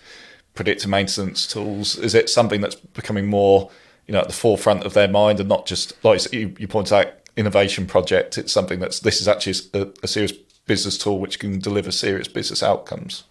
predictive 0.55 0.89
maintenance 0.89 1.49
tools? 1.49 1.99
Is 1.99 2.15
it 2.15 2.31
something 2.31 2.61
that's 2.61 2.77
becoming 2.77 3.27
more 3.27 3.73
you 4.09 4.13
know 4.13 4.21
at 4.21 4.27
the 4.27 4.35
forefront 4.35 4.85
of 4.85 4.95
their 4.95 5.07
mind 5.07 5.39
and 5.39 5.49
not 5.49 5.67
just 5.67 5.93
like 6.05 6.33
you, 6.33 6.55
you 6.59 6.67
point 6.67 6.91
out 6.91 7.13
innovation 7.37 7.87
project. 7.87 8.37
It's 8.37 8.53
something 8.53 8.81
that's 8.81 8.99
this 9.01 9.21
is 9.21 9.29
actually 9.29 9.55
a, 9.75 9.89
a 10.03 10.09
serious 10.09 10.33
business 10.67 10.99
tool 10.99 11.21
which 11.21 11.39
can 11.39 11.61
deliver 11.61 11.93
serious 11.93 12.27
business 12.27 12.63
outcomes. 12.63 13.25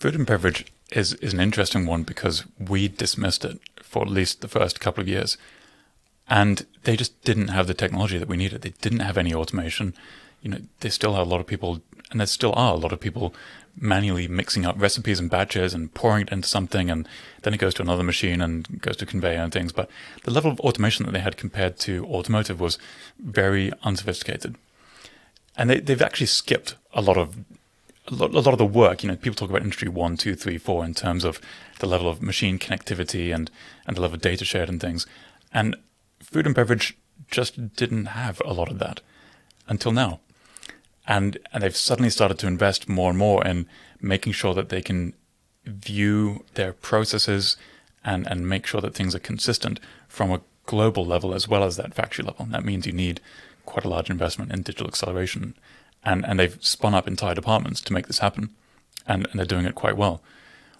Food 0.00 0.14
and 0.14 0.26
beverage 0.26 0.66
is 0.90 1.12
is 1.14 1.34
an 1.34 1.40
interesting 1.40 1.84
one 1.84 2.04
because 2.04 2.44
we 2.58 2.88
dismissed 2.88 3.44
it 3.44 3.60
for 3.82 4.02
at 4.02 4.08
least 4.08 4.40
the 4.40 4.48
first 4.48 4.80
couple 4.80 5.02
of 5.02 5.08
years, 5.08 5.36
and 6.28 6.66
they 6.84 6.96
just 6.96 7.22
didn't 7.24 7.48
have 7.48 7.66
the 7.66 7.74
technology 7.74 8.18
that 8.18 8.28
we 8.28 8.36
needed. 8.36 8.62
They 8.62 8.74
didn't 8.80 9.00
have 9.00 9.18
any 9.18 9.34
automation. 9.34 9.94
You 10.42 10.50
know, 10.50 10.60
they 10.80 10.88
still 10.88 11.14
had 11.14 11.22
a 11.22 11.30
lot 11.30 11.40
of 11.40 11.46
people, 11.46 11.80
and 12.10 12.20
there 12.20 12.26
still 12.26 12.52
are 12.56 12.74
a 12.74 12.78
lot 12.78 12.92
of 12.92 13.00
people 13.00 13.34
manually 13.80 14.26
mixing 14.28 14.66
up 14.66 14.80
recipes 14.80 15.20
and 15.20 15.30
batches 15.30 15.74
and 15.74 15.92
pouring 15.94 16.22
it 16.22 16.32
into 16.32 16.48
something, 16.48 16.90
and 16.90 17.08
then 17.42 17.54
it 17.54 17.58
goes 17.60 17.74
to 17.74 17.82
another 17.82 18.02
machine 18.02 18.40
and 18.40 18.80
goes 18.80 18.96
to 18.96 19.06
conveyor 19.06 19.42
and 19.42 19.52
things. 19.52 19.72
But 19.72 19.88
the 20.24 20.30
level 20.30 20.50
of 20.50 20.60
automation 20.60 21.06
that 21.06 21.12
they 21.12 21.20
had 21.20 21.36
compared 21.36 21.78
to 21.80 22.04
automotive 22.06 22.60
was 22.60 22.78
very 23.18 23.72
unsophisticated, 23.82 24.56
and 25.56 25.70
they, 25.70 25.80
they've 25.80 26.02
actually 26.02 26.26
skipped 26.26 26.76
a 26.92 27.02
lot 27.02 27.16
of 27.16 27.36
a 28.08 28.14
lot, 28.14 28.30
a 28.30 28.40
lot 28.40 28.54
of 28.54 28.58
the 28.58 28.66
work. 28.66 29.02
You 29.02 29.10
know, 29.10 29.16
people 29.16 29.36
talk 29.36 29.50
about 29.50 29.62
industry 29.62 29.88
one, 29.88 30.16
two, 30.16 30.34
three, 30.34 30.58
four 30.58 30.84
in 30.84 30.94
terms 30.94 31.24
of 31.24 31.40
the 31.80 31.86
level 31.86 32.08
of 32.08 32.22
machine 32.22 32.58
connectivity 32.58 33.34
and 33.34 33.50
and 33.86 33.96
the 33.96 34.00
level 34.00 34.16
of 34.16 34.22
data 34.22 34.44
shared 34.44 34.68
and 34.68 34.80
things, 34.80 35.06
and 35.52 35.76
food 36.20 36.46
and 36.46 36.54
beverage 36.54 36.96
just 37.30 37.74
didn't 37.76 38.06
have 38.06 38.40
a 38.44 38.52
lot 38.52 38.70
of 38.70 38.78
that 38.78 39.00
until 39.68 39.92
now 39.92 40.20
and 41.08 41.38
and 41.52 41.62
they've 41.62 41.76
suddenly 41.76 42.10
started 42.10 42.38
to 42.38 42.46
invest 42.46 42.88
more 42.88 43.08
and 43.08 43.18
more 43.18 43.44
in 43.44 43.66
making 44.00 44.34
sure 44.34 44.54
that 44.54 44.68
they 44.68 44.82
can 44.82 45.14
view 45.64 46.44
their 46.54 46.72
processes 46.72 47.56
and 48.04 48.26
and 48.28 48.48
make 48.48 48.66
sure 48.66 48.80
that 48.80 48.94
things 48.94 49.14
are 49.14 49.30
consistent 49.30 49.80
from 50.06 50.30
a 50.30 50.40
global 50.66 51.04
level 51.04 51.34
as 51.34 51.48
well 51.48 51.64
as 51.64 51.76
that 51.76 51.94
factory 51.94 52.24
level. 52.24 52.44
And 52.44 52.54
that 52.54 52.64
means 52.64 52.86
you 52.86 52.92
need 52.92 53.20
quite 53.64 53.86
a 53.86 53.88
large 53.88 54.10
investment 54.10 54.52
in 54.52 54.62
digital 54.62 54.86
acceleration, 54.86 55.54
and 56.04 56.24
and 56.26 56.38
they've 56.38 56.62
spun 56.62 56.94
up 56.94 57.08
entire 57.08 57.34
departments 57.34 57.80
to 57.80 57.92
make 57.92 58.06
this 58.06 58.18
happen, 58.18 58.50
and 59.06 59.26
and 59.26 59.38
they're 59.38 59.46
doing 59.46 59.64
it 59.64 59.74
quite 59.74 59.96
well. 59.96 60.20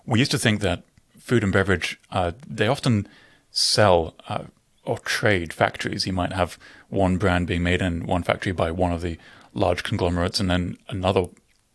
We 0.06 0.20
used 0.20 0.30
to 0.30 0.38
think 0.38 0.60
that 0.60 0.82
food 1.18 1.42
and 1.42 1.52
beverage 1.52 1.98
uh, 2.12 2.32
they 2.46 2.68
often 2.68 3.08
sell. 3.50 4.14
Uh, 4.28 4.44
or 4.84 4.98
trade 5.00 5.52
factories. 5.52 6.06
You 6.06 6.14
might 6.14 6.32
have 6.32 6.58
one 6.88 7.18
brand 7.18 7.46
being 7.46 7.62
made 7.62 7.82
in 7.82 8.06
one 8.06 8.22
factory 8.22 8.52
by 8.52 8.70
one 8.70 8.90
of 8.90 9.02
the 9.02 9.18
large 9.58 9.82
conglomerates 9.82 10.40
and 10.40 10.48
then 10.50 10.78
another 10.88 11.26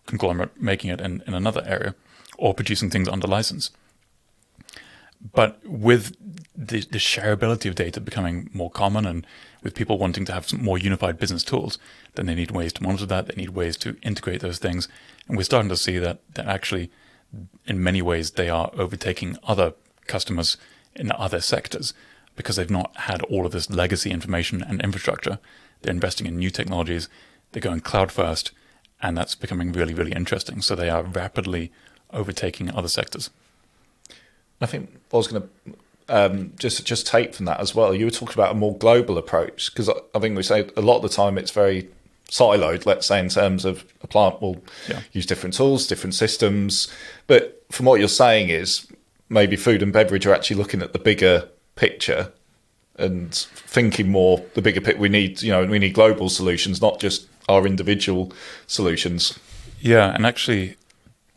conglomerate 0.05 0.59
making 0.61 0.89
it 0.89 1.01
in, 1.01 1.23
in 1.27 1.33
another 1.33 1.63
area 1.65 1.95
or 2.37 2.53
producing 2.53 2.89
things 2.89 3.07
under 3.07 3.27
license. 3.27 3.71
but 5.31 5.59
with 5.65 6.15
the, 6.55 6.81
the 6.81 6.97
shareability 6.97 7.69
of 7.69 7.75
data 7.75 8.01
becoming 8.01 8.49
more 8.53 8.69
common 8.69 9.05
and 9.05 9.25
with 9.61 9.75
people 9.75 9.97
wanting 9.97 10.25
to 10.25 10.33
have 10.33 10.47
some 10.47 10.61
more 10.61 10.77
unified 10.77 11.17
business 11.17 11.43
tools, 11.43 11.77
then 12.15 12.25
they 12.25 12.35
need 12.35 12.51
ways 12.51 12.73
to 12.73 12.83
monitor 12.83 13.05
that. 13.05 13.27
They 13.27 13.35
need 13.35 13.51
ways 13.51 13.77
to 13.77 13.97
integrate 14.01 14.41
those 14.41 14.59
things. 14.59 14.87
And 15.27 15.37
we're 15.37 15.43
starting 15.43 15.69
to 15.69 15.77
see 15.77 15.97
that, 15.99 16.19
that 16.33 16.47
actually, 16.47 16.91
in 17.65 17.81
many 17.81 18.01
ways, 18.01 18.31
they 18.31 18.49
are 18.49 18.71
overtaking 18.73 19.37
other 19.43 19.73
customers 20.07 20.57
in 20.95 21.11
other 21.13 21.39
sectors 21.39 21.93
because 22.35 22.57
they've 22.57 22.69
not 22.69 22.95
had 22.97 23.21
all 23.23 23.45
of 23.45 23.53
this 23.53 23.69
legacy 23.69 24.11
information 24.11 24.61
and 24.61 24.81
infrastructure. 24.81 25.39
They're 25.81 25.93
investing 25.93 26.27
in 26.27 26.37
new 26.37 26.49
technologies. 26.49 27.07
They're 27.53 27.61
going 27.61 27.79
cloud 27.79 28.11
first. 28.11 28.51
And 29.01 29.17
that's 29.17 29.35
becoming 29.35 29.71
really, 29.73 29.93
really 29.93 30.11
interesting. 30.13 30.61
So 30.61 30.75
they 30.75 30.89
are 30.89 31.03
rapidly 31.03 31.71
overtaking 32.11 32.69
other 32.71 32.87
sectors. 32.87 33.29
I 34.61 34.65
think 34.65 34.89
I 35.13 35.17
was 35.17 35.27
going 35.27 35.41
to 35.43 35.73
um, 36.07 36.53
just 36.57 36.85
just 36.85 37.05
take 37.07 37.33
from 37.33 37.45
that 37.45 37.59
as 37.59 37.75
well. 37.75 37.93
You 37.93 38.05
were 38.05 38.11
talking 38.11 38.33
about 38.33 38.51
a 38.51 38.57
more 38.57 38.77
global 38.77 39.17
approach 39.17 39.71
because 39.71 39.89
I, 39.89 39.93
I 40.15 40.19
think 40.19 40.37
we 40.37 40.43
say 40.43 40.69
a 40.77 40.81
lot 40.81 40.97
of 40.97 41.01
the 41.01 41.09
time 41.09 41.37
it's 41.37 41.51
very 41.51 41.89
siloed. 42.29 42.85
Let's 42.85 43.07
say 43.07 43.19
in 43.19 43.27
terms 43.29 43.65
of 43.65 43.83
a 44.01 44.07
plant 44.07 44.41
will 44.41 44.61
Yeah. 44.87 45.01
use 45.11 45.25
different 45.25 45.55
tools, 45.55 45.85
different 45.85 46.15
systems. 46.15 46.87
But 47.27 47.65
from 47.71 47.85
what 47.85 47.99
you're 47.99 48.07
saying 48.07 48.49
is 48.49 48.87
maybe 49.29 49.55
food 49.57 49.81
and 49.81 49.91
beverage 49.91 50.25
are 50.25 50.33
actually 50.33 50.57
looking 50.57 50.81
at 50.81 50.93
the 50.93 50.99
bigger 50.99 51.49
picture 51.75 52.31
and 52.97 53.33
thinking 53.33 54.09
more 54.09 54.45
the 54.53 54.61
bigger 54.61 54.79
picture. 54.79 55.01
We 55.01 55.09
need 55.09 55.41
you 55.41 55.51
know 55.51 55.65
we 55.65 55.79
need 55.79 55.93
global 55.93 56.29
solutions, 56.29 56.81
not 56.81 57.01
just 57.01 57.27
our 57.47 57.65
individual 57.65 58.31
solutions. 58.67 59.39
Yeah, 59.79 60.13
and 60.13 60.25
actually, 60.25 60.77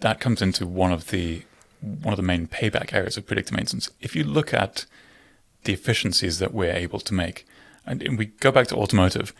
that 0.00 0.20
comes 0.20 0.42
into 0.42 0.66
one 0.66 0.92
of 0.92 1.10
the 1.10 1.42
one 1.80 2.12
of 2.12 2.16
the 2.16 2.22
main 2.22 2.46
payback 2.46 2.92
areas 2.92 3.16
of 3.16 3.26
predictive 3.26 3.56
maintenance. 3.56 3.90
If 4.00 4.16
you 4.16 4.24
look 4.24 4.54
at 4.54 4.86
the 5.64 5.72
efficiencies 5.72 6.38
that 6.38 6.54
we're 6.54 6.72
able 6.72 7.00
to 7.00 7.14
make, 7.14 7.46
and, 7.84 8.18
we 8.18 8.26
go 8.26 8.50
back 8.50 8.66
to 8.68 8.76
automotive, 8.76 9.32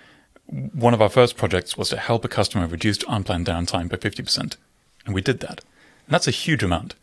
one 0.46 0.94
of 0.94 1.02
our 1.02 1.08
first 1.08 1.36
projects 1.36 1.76
was 1.76 1.88
to 1.88 1.96
help 1.96 2.24
a 2.24 2.28
customer 2.28 2.66
reduce 2.66 2.98
unplanned 3.08 3.46
downtime 3.46 3.88
by 3.88 3.96
fifty 3.96 4.22
percent, 4.22 4.56
and 5.04 5.14
we 5.14 5.22
did 5.22 5.40
that, 5.40 5.60
and 6.06 6.14
that's 6.14 6.28
a 6.28 6.32
huge 6.32 6.62
amount. 6.62 6.94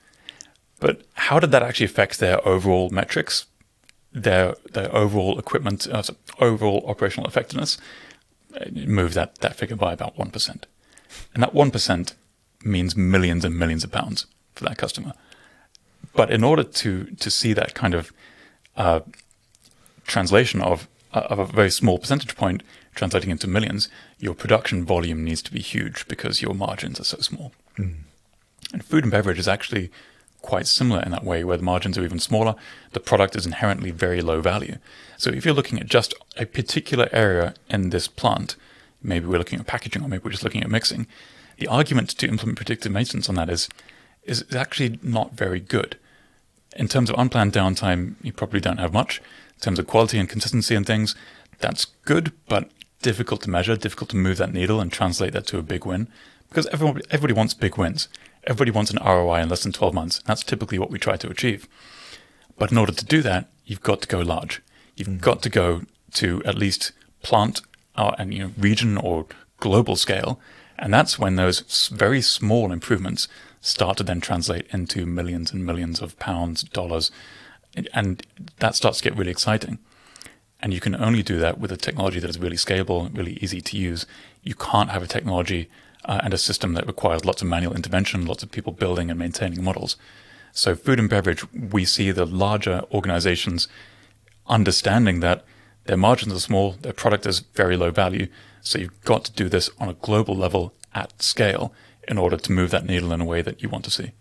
But 0.79 1.01
how 1.13 1.39
did 1.39 1.51
that 1.51 1.63
actually 1.63 1.85
affect 1.85 2.19
their 2.19 2.45
overall 2.47 2.89
metrics, 2.89 3.45
their 4.11 4.55
their 4.73 4.93
overall 4.95 5.39
equipment, 5.39 5.87
uh, 5.87 6.03
overall 6.39 6.83
operational 6.87 7.27
effectiveness? 7.27 7.77
It 8.55 8.87
moved 8.87 9.13
that 9.15 9.39
that 9.39 9.55
figure 9.55 9.75
by 9.75 9.93
about 9.93 10.17
one 10.17 10.31
percent. 10.31 10.67
And 11.33 11.43
that 11.43 11.53
1% 11.53 12.13
means 12.63 12.95
millions 12.95 13.45
and 13.45 13.57
millions 13.57 13.83
of 13.83 13.91
pounds 13.91 14.25
for 14.55 14.63
that 14.65 14.77
customer. 14.77 15.13
But 16.15 16.31
in 16.31 16.43
order 16.43 16.63
to, 16.63 17.05
to 17.05 17.31
see 17.31 17.53
that 17.53 17.73
kind 17.73 17.93
of 17.93 18.11
uh, 18.77 19.01
translation 20.05 20.61
of, 20.61 20.87
uh, 21.13 21.27
of 21.29 21.39
a 21.39 21.45
very 21.45 21.71
small 21.71 21.97
percentage 21.97 22.35
point 22.35 22.63
translating 22.95 23.31
into 23.31 23.47
millions, 23.47 23.89
your 24.19 24.35
production 24.35 24.85
volume 24.85 25.23
needs 25.23 25.41
to 25.41 25.51
be 25.51 25.59
huge 25.59 26.07
because 26.07 26.41
your 26.41 26.53
margins 26.53 26.99
are 26.99 27.05
so 27.05 27.17
small. 27.17 27.51
And 27.77 28.85
food 28.85 29.03
and 29.03 29.11
beverage 29.11 29.39
is 29.39 29.47
actually 29.47 29.91
quite 30.43 30.67
similar 30.67 31.01
in 31.01 31.09
that 31.11 31.23
way, 31.23 31.43
where 31.43 31.57
the 31.57 31.63
margins 31.63 31.97
are 31.97 32.03
even 32.03 32.19
smaller. 32.19 32.53
The 32.91 32.99
product 32.99 33.35
is 33.35 33.47
inherently 33.47 33.89
very 33.89 34.21
low 34.21 34.41
value. 34.41 34.77
So 35.17 35.31
if 35.31 35.45
you're 35.45 35.55
looking 35.55 35.79
at 35.79 35.87
just 35.87 36.13
a 36.37 36.45
particular 36.45 37.09
area 37.11 37.55
in 37.69 37.89
this 37.89 38.07
plant, 38.07 38.55
maybe 39.01 39.25
we're 39.25 39.39
looking 39.39 39.59
at 39.59 39.65
packaging 39.65 40.03
or 40.03 40.07
maybe 40.07 40.23
we're 40.23 40.31
just 40.31 40.43
looking 40.43 40.61
at 40.61 40.69
mixing, 40.69 41.07
the 41.57 41.67
argument 41.67 42.09
to 42.09 42.27
implement 42.27 42.57
predictive 42.57 42.91
maintenance 42.91 43.29
on 43.29 43.35
that 43.35 43.49
is 43.49 43.67
is 44.23 44.45
actually 44.55 44.99
not 45.01 45.33
very 45.33 45.59
good. 45.59 45.97
In 46.77 46.87
terms 46.87 47.09
of 47.09 47.19
unplanned 47.19 47.51
downtime, 47.51 48.15
you 48.21 48.31
probably 48.31 48.61
don't 48.61 48.79
have 48.79 48.93
much. 48.93 49.19
In 49.55 49.59
terms 49.59 49.79
of 49.79 49.87
quality 49.87 50.17
and 50.17 50.29
consistency 50.29 50.75
and 50.75 50.85
things, 50.85 51.13
that's 51.59 51.85
good, 52.05 52.31
but 52.47 52.69
difficult 53.01 53.41
to 53.41 53.49
measure, 53.49 53.75
difficult 53.75 54.09
to 54.11 54.15
move 54.15 54.37
that 54.37 54.53
needle 54.53 54.79
and 54.79 54.91
translate 54.91 55.33
that 55.33 55.45
to 55.47 55.57
a 55.57 55.61
big 55.61 55.85
win. 55.85 56.07
Because 56.49 56.67
everyone, 56.67 57.01
everybody 57.11 57.33
wants 57.33 57.53
big 57.53 57.77
wins. 57.77 58.07
Everybody 58.45 58.71
wants 58.71 58.91
an 58.91 58.99
ROI 59.03 59.41
in 59.41 59.49
less 59.49 59.63
than 59.63 59.71
12 59.71 59.93
months. 59.93 60.21
That's 60.25 60.43
typically 60.43 60.77
what 60.79 60.91
we 60.91 60.99
try 60.99 61.15
to 61.17 61.29
achieve. 61.29 61.67
But 62.57 62.71
in 62.71 62.77
order 62.77 62.91
to 62.91 63.05
do 63.05 63.21
that, 63.21 63.49
you've 63.65 63.81
got 63.81 64.01
to 64.01 64.07
go 64.07 64.19
large. 64.19 64.61
You've 64.95 65.21
got 65.21 65.41
to 65.43 65.49
go 65.49 65.83
to 66.15 66.41
at 66.45 66.55
least 66.57 66.91
plant 67.23 67.61
uh, 67.95 68.11
and 68.17 68.33
you 68.33 68.43
know 68.43 68.51
region 68.57 68.97
or 68.97 69.25
global 69.59 69.95
scale, 69.95 70.39
and 70.77 70.93
that's 70.93 71.17
when 71.17 71.35
those 71.35 71.87
very 71.87 72.21
small 72.21 72.71
improvements 72.71 73.27
start 73.61 73.97
to 73.97 74.03
then 74.03 74.19
translate 74.19 74.67
into 74.71 75.05
millions 75.05 75.53
and 75.53 75.65
millions 75.65 76.01
of 76.01 76.19
pounds, 76.19 76.63
dollars, 76.63 77.11
and- 77.75 77.87
and 77.93 78.23
that 78.59 78.75
starts 78.75 78.97
to 78.97 79.03
get 79.03 79.17
really 79.17 79.31
exciting. 79.31 79.79
And 80.61 80.73
you 80.73 80.79
can 80.79 80.95
only 80.95 81.23
do 81.23 81.39
that 81.39 81.59
with 81.59 81.71
a 81.71 81.77
technology 81.77 82.19
that 82.19 82.29
is 82.29 82.39
really 82.39 82.57
scalable, 82.57 83.15
really 83.17 83.37
easy 83.41 83.61
to 83.61 83.77
use. 83.77 84.05
You 84.43 84.53
can't 84.55 84.91
have 84.91 85.03
a 85.03 85.07
technology 85.07 85.69
uh, 86.05 86.21
and 86.23 86.33
a 86.33 86.37
system 86.37 86.73
that 86.73 86.87
requires 86.87 87.25
lots 87.25 87.41
of 87.41 87.47
manual 87.47 87.75
intervention, 87.75 88.25
lots 88.25 88.43
of 88.43 88.51
people 88.51 88.73
building 88.73 89.09
and 89.09 89.19
maintaining 89.19 89.63
models. 89.63 89.95
So, 90.51 90.75
food 90.75 90.99
and 90.99 91.09
beverage, 91.09 91.43
we 91.51 91.85
see 91.85 92.11
the 92.11 92.25
larger 92.25 92.83
organizations 92.91 93.67
understanding 94.47 95.19
that 95.21 95.43
their 95.85 95.97
margins 95.97 96.33
are 96.33 96.39
small, 96.39 96.73
their 96.73 96.93
product 96.93 97.25
is 97.25 97.39
very 97.39 97.75
low 97.75 97.91
value. 97.91 98.27
So, 98.61 98.79
you've 98.79 99.01
got 99.01 99.25
to 99.25 99.31
do 99.31 99.49
this 99.49 99.69
on 99.79 99.89
a 99.89 99.93
global 99.93 100.35
level 100.35 100.73
at 100.93 101.21
scale 101.21 101.73
in 102.07 102.17
order 102.17 102.37
to 102.37 102.51
move 102.51 102.71
that 102.71 102.85
needle 102.85 103.11
in 103.11 103.21
a 103.21 103.25
way 103.25 103.41
that 103.41 103.63
you 103.63 103.69
want 103.69 103.85
to 103.85 103.91
see. 103.91 104.11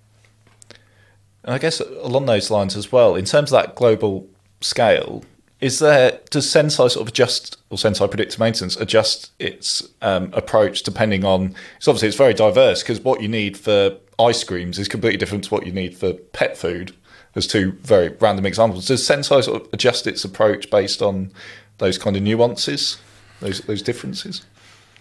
And 1.44 1.54
I 1.54 1.58
guess 1.58 1.80
along 1.80 2.26
those 2.26 2.50
lines 2.50 2.76
as 2.76 2.92
well, 2.92 3.14
in 3.16 3.24
terms 3.24 3.52
of 3.52 3.60
that 3.60 3.74
global 3.74 4.28
scale, 4.60 5.24
is 5.62 5.78
there 5.78 6.18
does 6.30 6.46
Senseye 6.46 6.90
sort 6.90 6.96
of 6.96 7.08
adjust 7.08 7.56
or 7.70 7.78
Senseye 7.78 8.10
Predictive 8.10 8.40
Maintenance 8.40 8.76
adjust 8.76 9.30
its 9.38 9.88
um, 10.02 10.30
approach 10.34 10.82
depending 10.82 11.24
on? 11.24 11.54
It's 11.76 11.86
obviously 11.86 12.08
it's 12.08 12.16
very 12.16 12.34
diverse 12.34 12.82
because 12.82 13.00
what 13.00 13.22
you 13.22 13.28
need 13.28 13.56
for 13.56 13.96
ice 14.18 14.42
creams 14.42 14.78
is 14.80 14.88
completely 14.88 15.16
different 15.16 15.44
to 15.44 15.50
what 15.50 15.64
you 15.64 15.72
need 15.72 15.96
for 15.96 16.14
pet 16.14 16.56
food. 16.56 16.94
There's 17.32 17.46
two 17.46 17.72
very 17.80 18.08
random 18.08 18.44
examples. 18.44 18.88
Does 18.88 19.08
Senseye 19.08 19.44
sort 19.44 19.62
of 19.62 19.68
adjust 19.72 20.08
its 20.08 20.24
approach 20.24 20.68
based 20.68 21.00
on 21.00 21.30
those 21.78 21.96
kind 21.96 22.16
of 22.16 22.22
nuances, 22.22 22.98
those 23.38 23.60
those 23.60 23.82
differences? 23.82 24.44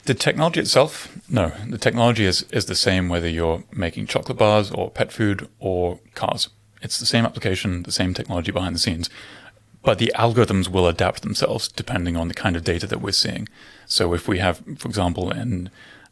The 0.06 0.14
technology 0.14 0.60
itself, 0.60 1.16
no. 1.28 1.52
The 1.68 1.78
technology 1.80 2.26
is, 2.26 2.44
is 2.52 2.66
the 2.66 2.76
same 2.76 3.10
whether 3.10 3.28
you're 3.28 3.64
making 3.72 4.08
chocolate 4.08 4.38
bars 4.38 4.72
or 4.72 4.92
pet 4.92 5.12
food 5.12 5.48
or 5.60 6.00
cars. 6.14 6.50
It's 6.84 7.00
the 7.00 7.06
same 7.06 7.26
application, 7.26 7.84
the 7.84 7.92
same 7.92 8.14
technology 8.14 8.52
behind 8.52 8.76
the 8.76 8.80
scenes. 8.80 9.10
But 9.84 9.98
the 9.98 10.14
algorithms 10.16 10.68
will 10.68 10.88
adapt 10.88 11.22
themselves 11.22 11.68
depending 11.68 12.16
on 12.16 12.28
the 12.28 12.34
kind 12.34 12.56
of 12.56 12.64
data 12.64 12.88
that 12.88 13.02
we're 13.02 13.12
seeing. 13.12 13.50
So 13.88 14.14
if 14.14 14.28
we 14.28 14.40
have, 14.40 14.62
for 14.78 14.88
example, 14.88 15.32
in 15.32 15.70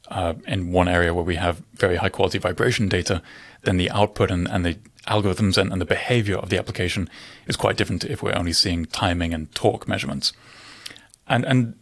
uh, 0.09 0.33
in 0.47 0.71
one 0.71 0.87
area 0.87 1.13
where 1.13 1.23
we 1.23 1.35
have 1.35 1.61
very 1.75 1.97
high 1.97 2.09
quality 2.09 2.39
vibration 2.39 2.89
data, 2.89 3.21
then 3.61 3.77
the 3.77 3.91
output 3.91 4.31
and, 4.31 4.47
and 4.47 4.65
the 4.65 4.77
algorithms 5.07 5.57
and, 5.57 5.71
and 5.71 5.79
the 5.79 5.85
behavior 5.85 6.37
of 6.37 6.49
the 6.49 6.57
application 6.57 7.07
is 7.45 7.55
quite 7.55 7.77
different 7.77 8.03
if 8.03 8.23
we're 8.23 8.35
only 8.35 8.53
seeing 8.53 8.85
timing 8.85 9.33
and 9.33 9.53
torque 9.53 9.87
measurements. 9.87 10.33
And 11.27 11.45
and 11.45 11.75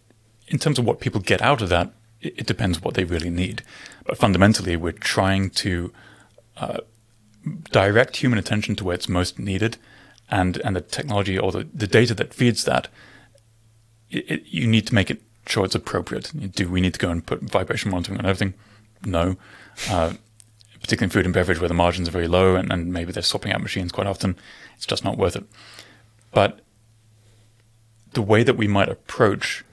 in 0.48 0.60
terms 0.60 0.80
of 0.80 0.86
what 0.86 1.00
people 1.00 1.22
get 1.22 1.42
out 1.42 1.62
of 1.62 1.70
that, 1.70 1.94
it, 2.22 2.40
it 2.40 2.48
depends 2.48 2.82
what 2.82 2.96
they 2.96 3.06
really 3.06 3.30
need. 3.30 3.64
But 4.06 4.18
fundamentally, 4.18 4.76
we're 4.76 4.92
trying 4.92 5.50
to 5.52 5.94
uh, 6.58 6.80
direct 7.72 8.18
human 8.18 8.40
attention 8.40 8.76
to 8.76 8.84
where 8.84 8.96
it's 8.96 9.10
most 9.10 9.40
needed, 9.40 9.78
and 10.30 10.58
and 10.58 10.76
the 10.76 10.82
technology 10.82 11.38
or 11.38 11.52
the, 11.52 11.68
the 11.74 11.88
data 11.88 12.14
that 12.16 12.34
feeds 12.34 12.64
that. 12.66 12.88
It, 14.10 14.32
it, 14.32 14.44
you 14.46 14.68
need 14.68 14.88
to 14.88 14.96
make 14.96 15.10
it 15.12 15.22
sure 15.46 15.66
it's 15.66 15.76
appropriate. 15.76 16.32
Do 16.54 16.70
we 16.70 16.82
need 16.82 16.94
to 16.94 17.00
go 17.00 17.10
and 17.10 17.26
put 17.26 17.42
vibration 17.42 17.92
monitoring 17.92 18.20
on 18.20 18.26
everything? 18.26 18.54
No. 19.06 19.38
Uh, 19.90 20.14
particularly 20.82 21.06
in 21.06 21.10
food 21.10 21.26
and 21.26 21.34
beverage, 21.34 21.60
where 21.60 21.68
the 21.68 21.74
margins 21.74 22.08
are 22.08 22.12
very 22.12 22.28
low, 22.28 22.56
and, 22.56 22.72
and 22.72 22.94
maybe 22.94 23.12
they're 23.12 23.24
swapping 23.24 23.52
out 23.52 23.62
machines 23.62 23.92
quite 23.92 24.08
often, 24.08 24.38
it's 24.76 24.86
just 24.86 25.04
not 25.04 25.18
worth 25.18 25.36
it. 25.36 25.44
But 26.32 26.62
the 28.14 28.22
way 28.22 28.44
that 28.44 28.56
we 28.56 28.68
might 28.68 28.90
approach 28.90 29.64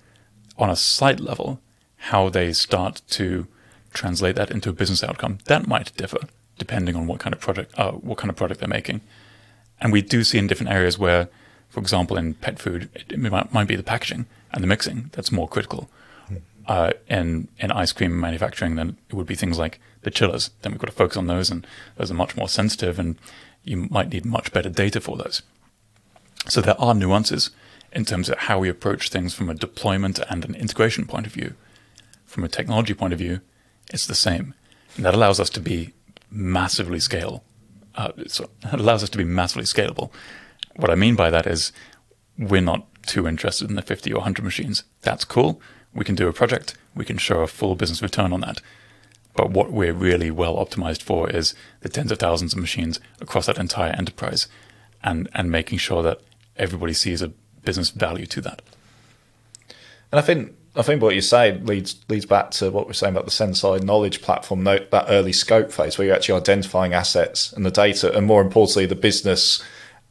on 0.59 0.71
a 0.71 0.77
site 0.77 1.21
level 1.21 1.61
how 1.97 2.29
they 2.29 2.53
start 2.53 3.01
to 3.09 3.47
translate 3.93 4.37
that 4.37 4.51
into 4.51 4.69
a 4.69 4.73
business 4.73 5.03
outcome 5.03 5.39
that 5.47 5.67
might 5.67 5.97
differ 5.97 6.19
depending 6.59 6.95
on 6.95 7.07
what 7.07 7.19
kind 7.21 7.33
of 7.33 7.41
project 7.41 7.73
uh, 7.79 7.93
what 7.93 8.19
kind 8.19 8.31
of 8.31 8.37
product 8.37 8.61
they're 8.61 8.69
making 8.69 9.01
and 9.85 9.93
we 9.93 10.03
do 10.03 10.25
see 10.25 10.39
in 10.39 10.49
different 10.49 10.73
areas 10.73 10.99
where 10.99 11.29
for 11.69 11.79
example 11.79 12.17
in 12.17 12.35
pet 12.35 12.59
food 12.59 12.89
it, 12.95 13.17
might, 13.17 13.53
might 13.53 13.69
be 13.69 13.77
the 13.77 13.85
packaging 13.85 14.27
and 14.53 14.65
the 14.65 14.67
mixing 14.67 15.11
that's 15.13 15.31
more 15.31 15.47
critical 15.47 15.89
uh, 16.67 16.93
in 17.09 17.47
in 17.61 17.71
ice 17.71 17.93
cream 17.93 18.19
manufacturing 18.19 18.75
then 18.75 18.97
it 19.09 19.15
would 19.15 19.27
be 19.27 19.37
things 19.37 19.59
like 19.59 19.79
the 20.03 20.11
chillers 20.11 20.51
then 20.63 20.73
we've 20.73 20.81
got 20.81 20.87
to 20.87 20.93
focus 20.93 21.17
on 21.17 21.29
those 21.29 21.51
and 21.51 21.65
those 21.97 22.11
are 22.11 22.15
much 22.15 22.37
more 22.37 22.49
sensitive 22.49 22.99
and 22.99 23.17
you 23.63 23.77
might 23.77 24.09
need 24.09 24.25
much 24.25 24.53
better 24.53 24.69
data 24.69 25.01
for 25.01 25.17
those 25.17 25.43
so 26.49 26.61
there 26.61 26.81
are 26.81 26.95
nuances 26.95 27.51
in 27.95 28.05
terms 28.05 28.29
of 28.29 28.39
how 28.39 28.59
we 28.59 28.69
approach 28.69 29.09
things 29.09 29.33
from 29.35 29.49
a 29.49 29.55
deployment 29.55 30.19
and 30.29 30.45
an 30.45 30.55
integration 30.55 31.07
point 31.07 31.27
of 31.27 31.33
view. 31.33 31.55
From 32.27 32.43
a 32.43 32.49
technology 32.49 32.93
point 32.93 33.13
of 33.13 33.21
view, 33.21 33.41
it's 33.93 34.07
the 34.07 34.15
same. 34.15 34.55
And 34.97 35.05
that 35.05 35.15
allows 35.15 35.39
us 35.39 35.51
to 35.51 35.61
be 35.61 35.95
massively 36.31 36.99
scale. 36.99 37.45
Uh, 37.97 38.13
so 38.27 38.51
it 38.73 38.81
allows 38.81 39.03
us 39.03 39.11
to 39.11 39.19
be 39.19 39.25
massively 39.25 39.65
scalable. 39.65 40.11
what 40.77 40.91
I 40.91 40.97
mean 40.97 41.15
by 41.15 41.31
that 41.31 41.47
is 41.47 41.73
we're 42.37 42.61
not 42.61 42.87
too 43.05 43.29
interested 43.29 43.71
in 43.71 43.77
the 43.77 43.83
50 43.83 44.13
or 44.13 44.17
100 44.17 44.45
machines. 44.45 44.85
That's 45.03 45.25
cool. 45.25 45.61
We 45.95 46.05
can 46.05 46.15
do 46.15 46.27
a 46.27 46.33
project. 46.33 46.77
We 46.95 47.05
can 47.05 47.19
show 47.19 47.41
a 47.41 47.47
full 47.47 47.77
business 47.77 48.03
return 48.03 48.33
on 48.33 48.41
that. 48.41 48.61
But 49.35 49.51
what 49.51 49.73
we're 49.73 49.93
really 49.93 50.31
well 50.31 50.57
optimized 50.57 51.03
for 51.03 51.29
is 51.31 51.55
the 51.81 51.89
tens 51.89 52.13
of 52.13 52.19
thousands 52.19 52.53
of 52.53 52.61
machines 52.61 53.01
across 53.21 53.47
that 53.47 53.59
entire 53.59 53.93
enterprise 53.93 54.49
and, 55.03 55.29
and 55.35 55.51
making 55.51 55.79
sure 55.79 56.03
that 56.03 56.21
everybody 56.57 56.93
sees 56.93 57.21
a 57.23 57.33
business 57.65 57.91
value 57.91 58.27
to 58.27 58.41
that. 58.41 58.63
And 60.13 60.19
I 60.19 60.23
think 60.23 60.55
I 60.77 60.83
think 60.83 61.01
what 61.03 61.15
you 61.15 61.21
say 61.21 61.57
leads 61.59 61.97
leads 62.09 62.27
back 62.27 62.51
to 62.53 62.71
what 62.71 62.87
we're 62.87 62.95
saying 62.95 63.15
about 63.15 63.27
the 63.27 63.31
Senseye 63.31 63.83
knowledge 63.83 64.23
platform, 64.23 64.65
that 64.65 65.05
early 65.09 65.33
scope 65.33 65.71
phase 65.71 65.97
where 65.97 66.07
you're 66.07 66.17
actually 66.17 66.41
identifying 66.41 66.93
assets 66.93 67.53
and 67.53 67.65
the 67.65 67.71
data, 67.71 68.17
and 68.17 68.27
more 68.27 68.43
importantly, 68.43 68.87
the 68.87 68.97
business 68.97 69.63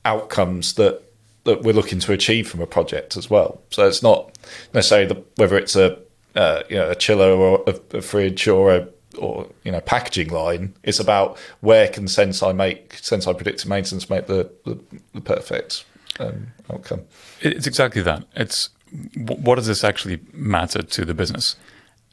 outcomes 0.05 0.75
that 0.75 1.01
that 1.43 1.63
we're 1.63 1.73
looking 1.73 1.99
to 1.99 2.13
achieve 2.13 2.47
from 2.47 2.61
a 2.61 2.67
project 2.67 3.17
as 3.17 3.29
well. 3.29 3.61
So 3.69 3.85
it's 3.85 4.01
not 4.01 4.37
necessarily 4.73 5.07
the, 5.07 5.23
whether 5.35 5.57
it's 5.57 5.75
a 5.75 5.99
uh, 6.35 6.63
you 6.69 6.77
know 6.77 6.91
a 6.91 6.95
chiller 6.95 7.31
or 7.31 7.63
a, 7.67 7.97
a 7.97 8.01
fridge 8.01 8.47
or 8.47 8.73
a 8.73 8.87
or 9.17 9.47
you 9.63 9.71
know 9.71 9.81
packaging 9.81 10.29
line. 10.29 10.73
It's 10.83 10.99
about 10.99 11.37
where 11.59 11.87
can 11.87 12.05
Senseye 12.05 12.55
make 12.55 13.01
Senseye 13.01 13.35
predictive 13.35 13.69
maintenance 13.69 14.09
make 14.09 14.27
the 14.27 14.49
the, 14.65 14.79
the 15.13 15.21
perfect 15.21 15.85
um, 16.19 16.47
outcome. 16.71 17.01
It's 17.41 17.67
exactly 17.67 18.01
that. 18.03 18.23
It's 18.35 18.69
what 19.17 19.55
does 19.55 19.67
this 19.67 19.83
actually 19.83 20.19
matter 20.33 20.81
to 20.81 21.05
the 21.05 21.13
business? 21.13 21.55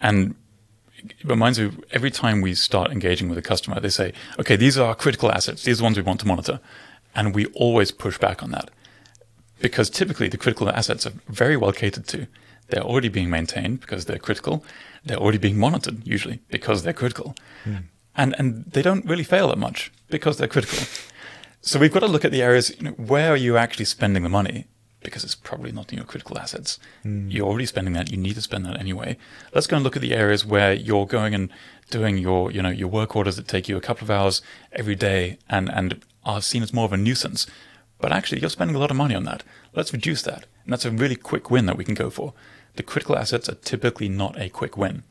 And 0.01 0.35
it 0.97 1.25
reminds 1.25 1.59
me 1.59 1.71
every 1.93 2.11
time 2.11 2.41
we 2.41 2.55
start 2.55 2.91
engaging 2.91 3.29
with 3.29 3.39
a 3.39 3.43
customer, 3.43 3.81
they 3.81 3.89
say, 3.91 4.13
okay, 4.39 4.57
these 4.57 4.79
are 4.79 4.89
our 4.89 4.95
critical 4.95 5.31
assets. 5.31 5.65
These 5.65 5.79
are 5.79 5.83
the 5.83 5.85
ones 5.85 5.97
we 5.97 6.03
want 6.03 6.21
to 6.21 6.27
monitor. 6.27 6.61
And 7.15 7.35
we 7.35 7.47
always 7.47 7.91
push 7.91 8.19
back 8.19 8.43
on 8.43 8.51
that 8.53 8.71
because 9.61 9.91
typically 9.91 10.29
the 10.29 10.39
critical 10.39 10.69
assets 10.71 11.07
are 11.07 11.13
very 11.29 11.57
well 11.57 11.73
catered 11.73 12.07
to. 12.09 12.27
They're 12.69 12.83
already 12.83 13.09
being 13.09 13.31
maintained 13.31 13.81
because 13.81 14.05
they're 14.05 14.19
critical. 14.19 14.65
They're 15.05 15.19
already 15.19 15.39
being 15.39 15.59
monitored 15.59 16.07
usually 16.07 16.41
because 16.49 16.83
they're 16.83 16.93
critical. 16.93 17.35
Mm. 17.65 17.85
And, 18.17 18.35
and 18.39 18.65
they 18.67 18.83
don't 18.83 19.05
really 19.07 19.25
fail 19.25 19.49
that 19.49 19.59
much 19.59 19.93
because 20.09 20.37
they're 20.39 20.49
critical. 20.49 20.79
So 21.63 21.79
we've 21.79 21.93
got 21.93 22.01
to 22.01 22.07
look 22.07 22.25
at 22.25 22.33
the 22.33 22.43
areas, 22.43 22.71
you 22.79 22.85
know, 22.85 22.91
where 22.93 23.33
are 23.33 23.37
you 23.37 23.57
actually 23.57 23.85
spending 23.85 24.23
the 24.23 24.29
money? 24.29 24.67
Because 25.03 25.25
it's 25.25 25.35
probably 25.35 25.73
not 25.73 25.93
in 25.93 25.99
your 25.99 26.07
critical 26.07 26.39
assets. 26.39 26.79
Mm. 27.05 27.33
You're 27.33 27.47
already 27.47 27.67
spending 27.67 27.95
that. 27.95 28.11
You 28.11 28.17
need 28.17 28.35
to 28.35 28.43
spend 28.43 28.67
that 28.67 28.79
anyway. 28.79 29.17
Let's 29.55 29.67
go 29.67 29.77
and 29.77 29.85
look 29.85 29.97
at 29.97 30.03
the 30.03 30.15
areas 30.15 30.45
where 30.45 30.73
you're 30.73 31.07
going 31.07 31.35
and 31.35 31.51
doing 31.91 32.19
your, 32.19 32.51
you 32.51 32.63
know, 32.63 32.71
your 32.71 32.89
work 32.89 33.17
orders 33.17 33.37
that 33.37 33.49
take 33.49 33.69
you 33.69 33.77
a 33.77 33.81
couple 33.81 34.05
of 34.05 34.11
hours 34.11 34.43
every 34.73 34.95
day 34.95 35.39
and, 35.49 35.71
and 35.71 36.03
are 36.25 36.43
seen 36.43 36.63
as 36.63 36.73
more 36.73 36.85
of 36.85 36.93
a 36.93 36.97
nuisance. 36.97 37.47
But 37.99 38.13
actually, 38.13 38.41
you're 38.41 38.51
spending 38.51 38.77
a 38.77 38.79
lot 38.79 38.91
of 38.91 38.97
money 38.97 39.15
on 39.15 39.25
that. 39.25 39.43
Let's 39.75 39.93
reduce 39.93 40.23
that. 40.23 40.47
And 40.65 40.73
that's 40.73 40.85
a 40.85 40.91
really 40.91 41.17
quick 41.17 41.51
win 41.51 41.67
that 41.67 41.77
we 41.77 41.85
can 41.85 41.95
go 41.95 42.11
for. 42.11 42.33
The 42.77 42.83
critical 42.83 43.17
assets 43.17 43.49
are 43.49 43.57
typically 43.57 44.09
not 44.09 44.41
a 44.41 44.49
quick 44.49 44.77
win. 44.77 45.03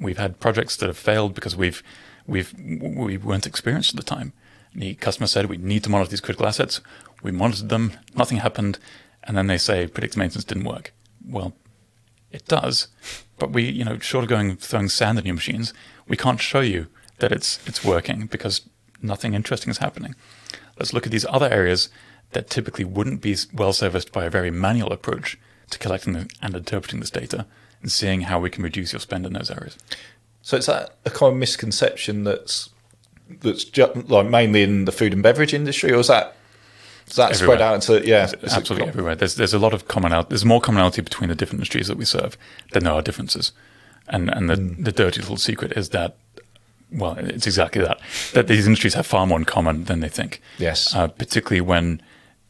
We've 0.00 0.18
had 0.18 0.40
projects 0.40 0.76
that 0.76 0.86
have 0.86 0.96
failed 0.96 1.34
because 1.34 1.54
we've, 1.54 1.82
we've, 2.26 2.52
we 2.58 3.16
weren't 3.16 3.46
experienced 3.46 3.90
at 3.90 3.96
the 3.96 4.14
time. 4.14 4.32
The 4.74 4.94
customer 4.94 5.28
said 5.28 5.46
we 5.46 5.56
need 5.56 5.84
to 5.84 5.90
monitor 5.90 6.10
these 6.10 6.20
critical 6.20 6.46
assets. 6.46 6.80
We 7.22 7.30
monitored 7.30 7.68
them. 7.68 7.92
Nothing 8.16 8.38
happened 8.38 8.78
and 9.24 9.36
then 9.36 9.46
they 9.46 9.58
say 9.58 9.86
predictive 9.86 10.18
maintenance 10.18 10.44
didn't 10.44 10.64
work. 10.64 10.92
Well, 11.26 11.54
it 12.30 12.46
does, 12.46 12.88
but 13.38 13.50
we, 13.50 13.64
you 13.64 13.84
know, 13.84 13.98
short 13.98 14.24
of 14.24 14.30
going 14.30 14.56
throwing 14.56 14.88
sand 14.88 15.18
in 15.18 15.26
your 15.26 15.34
machines, 15.34 15.72
we 16.08 16.16
can't 16.16 16.40
show 16.40 16.60
you 16.60 16.88
that 17.18 17.32
it's 17.32 17.60
it's 17.66 17.84
working 17.84 18.26
because 18.26 18.62
nothing 19.00 19.34
interesting 19.34 19.70
is 19.70 19.78
happening. 19.78 20.14
Let's 20.78 20.92
look 20.92 21.06
at 21.06 21.12
these 21.12 21.26
other 21.26 21.48
areas 21.48 21.88
that 22.32 22.50
typically 22.50 22.84
wouldn't 22.84 23.20
be 23.20 23.36
well 23.52 23.72
serviced 23.72 24.12
by 24.12 24.24
a 24.24 24.30
very 24.30 24.50
manual 24.50 24.92
approach 24.92 25.38
to 25.70 25.78
collecting 25.78 26.28
and 26.42 26.54
interpreting 26.54 27.00
this 27.00 27.10
data 27.10 27.46
and 27.80 27.90
seeing 27.90 28.22
how 28.22 28.40
we 28.40 28.50
can 28.50 28.64
reduce 28.64 28.92
your 28.92 29.00
spend 29.00 29.26
in 29.26 29.32
those 29.32 29.50
areas. 29.50 29.78
So 30.42 30.56
it's 30.56 30.66
that 30.66 30.96
a 31.06 31.26
of 31.26 31.36
misconception 31.36 32.24
that's 32.24 32.70
that's 33.40 33.64
just, 33.64 34.10
like 34.10 34.26
mainly 34.26 34.62
in 34.62 34.84
the 34.84 34.92
food 34.92 35.12
and 35.12 35.22
beverage 35.22 35.54
industry, 35.54 35.92
or 35.92 36.00
is 36.00 36.08
that 36.08 36.36
that 37.16 37.32
everywhere. 37.32 37.56
spread 37.56 37.62
out 37.62 37.74
into 37.74 38.06
yeah? 38.06 38.30
absolutely 38.50 38.88
everywhere. 38.88 39.14
There's 39.14 39.34
there's 39.36 39.54
a 39.54 39.58
lot 39.58 39.74
of 39.74 39.88
commonality. 39.88 40.28
There's 40.30 40.44
more 40.44 40.60
commonality 40.60 41.02
between 41.02 41.28
the 41.28 41.34
different 41.34 41.60
industries 41.60 41.88
that 41.88 41.96
we 41.96 42.04
serve 42.04 42.36
than 42.72 42.84
there 42.84 42.92
are 42.92 43.02
differences. 43.02 43.52
And 44.08 44.28
and 44.30 44.50
the 44.50 44.56
mm. 44.56 44.84
the 44.84 44.92
dirty 44.92 45.20
little 45.20 45.36
secret 45.36 45.72
is 45.72 45.90
that 45.90 46.16
well, 46.92 47.16
it's 47.18 47.46
exactly 47.46 47.82
that 47.82 48.00
that 48.32 48.46
these 48.46 48.66
industries 48.66 48.94
have 48.94 49.06
far 49.06 49.26
more 49.26 49.38
in 49.38 49.44
common 49.44 49.84
than 49.84 50.00
they 50.00 50.08
think. 50.08 50.40
Yes, 50.58 50.94
uh, 50.94 51.08
particularly 51.08 51.60
when 51.60 52.00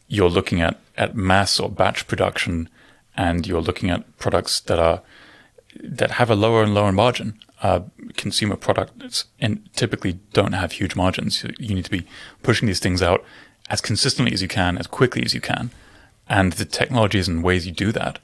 you're 0.09 0.31
looking 0.31 0.61
at 0.61 0.81
at 0.97 1.17
mass 1.17 1.59
or 1.59 1.71
batch 1.71 2.07
production, 2.07 2.69
and 3.17 3.47
you're 3.47 3.62
looking 3.62 3.90
at 3.90 4.17
products 4.19 4.61
that 4.61 4.79
are 4.79 5.03
that 5.83 6.12
have 6.12 6.31
a 6.31 6.37
lower 6.37 6.62
and 6.62 6.75
lower 6.75 6.93
margin. 6.93 7.38
Uh, 7.62 7.81
consumer 8.19 8.57
products 8.57 9.25
and 9.40 9.67
typically 9.75 10.19
don't 10.35 10.53
have 10.53 10.73
huge 10.73 10.95
margins. 10.95 11.47
You 11.59 11.75
need 11.75 11.87
to 11.87 11.90
be 11.90 12.07
pushing 12.43 12.67
these 12.67 12.79
things 12.79 13.01
out 13.01 13.25
as 13.68 13.81
consistently 13.81 14.33
as 14.33 14.42
you 14.42 14.48
can, 14.48 14.79
as 14.79 14.87
quickly 14.87 15.22
as 15.24 15.35
you 15.35 15.40
can. 15.40 15.70
And 16.29 16.53
the 16.53 16.64
technologies 16.64 17.29
and 17.29 17.42
ways 17.42 17.66
you 17.66 17.72
do 17.72 17.92
that 17.92 18.18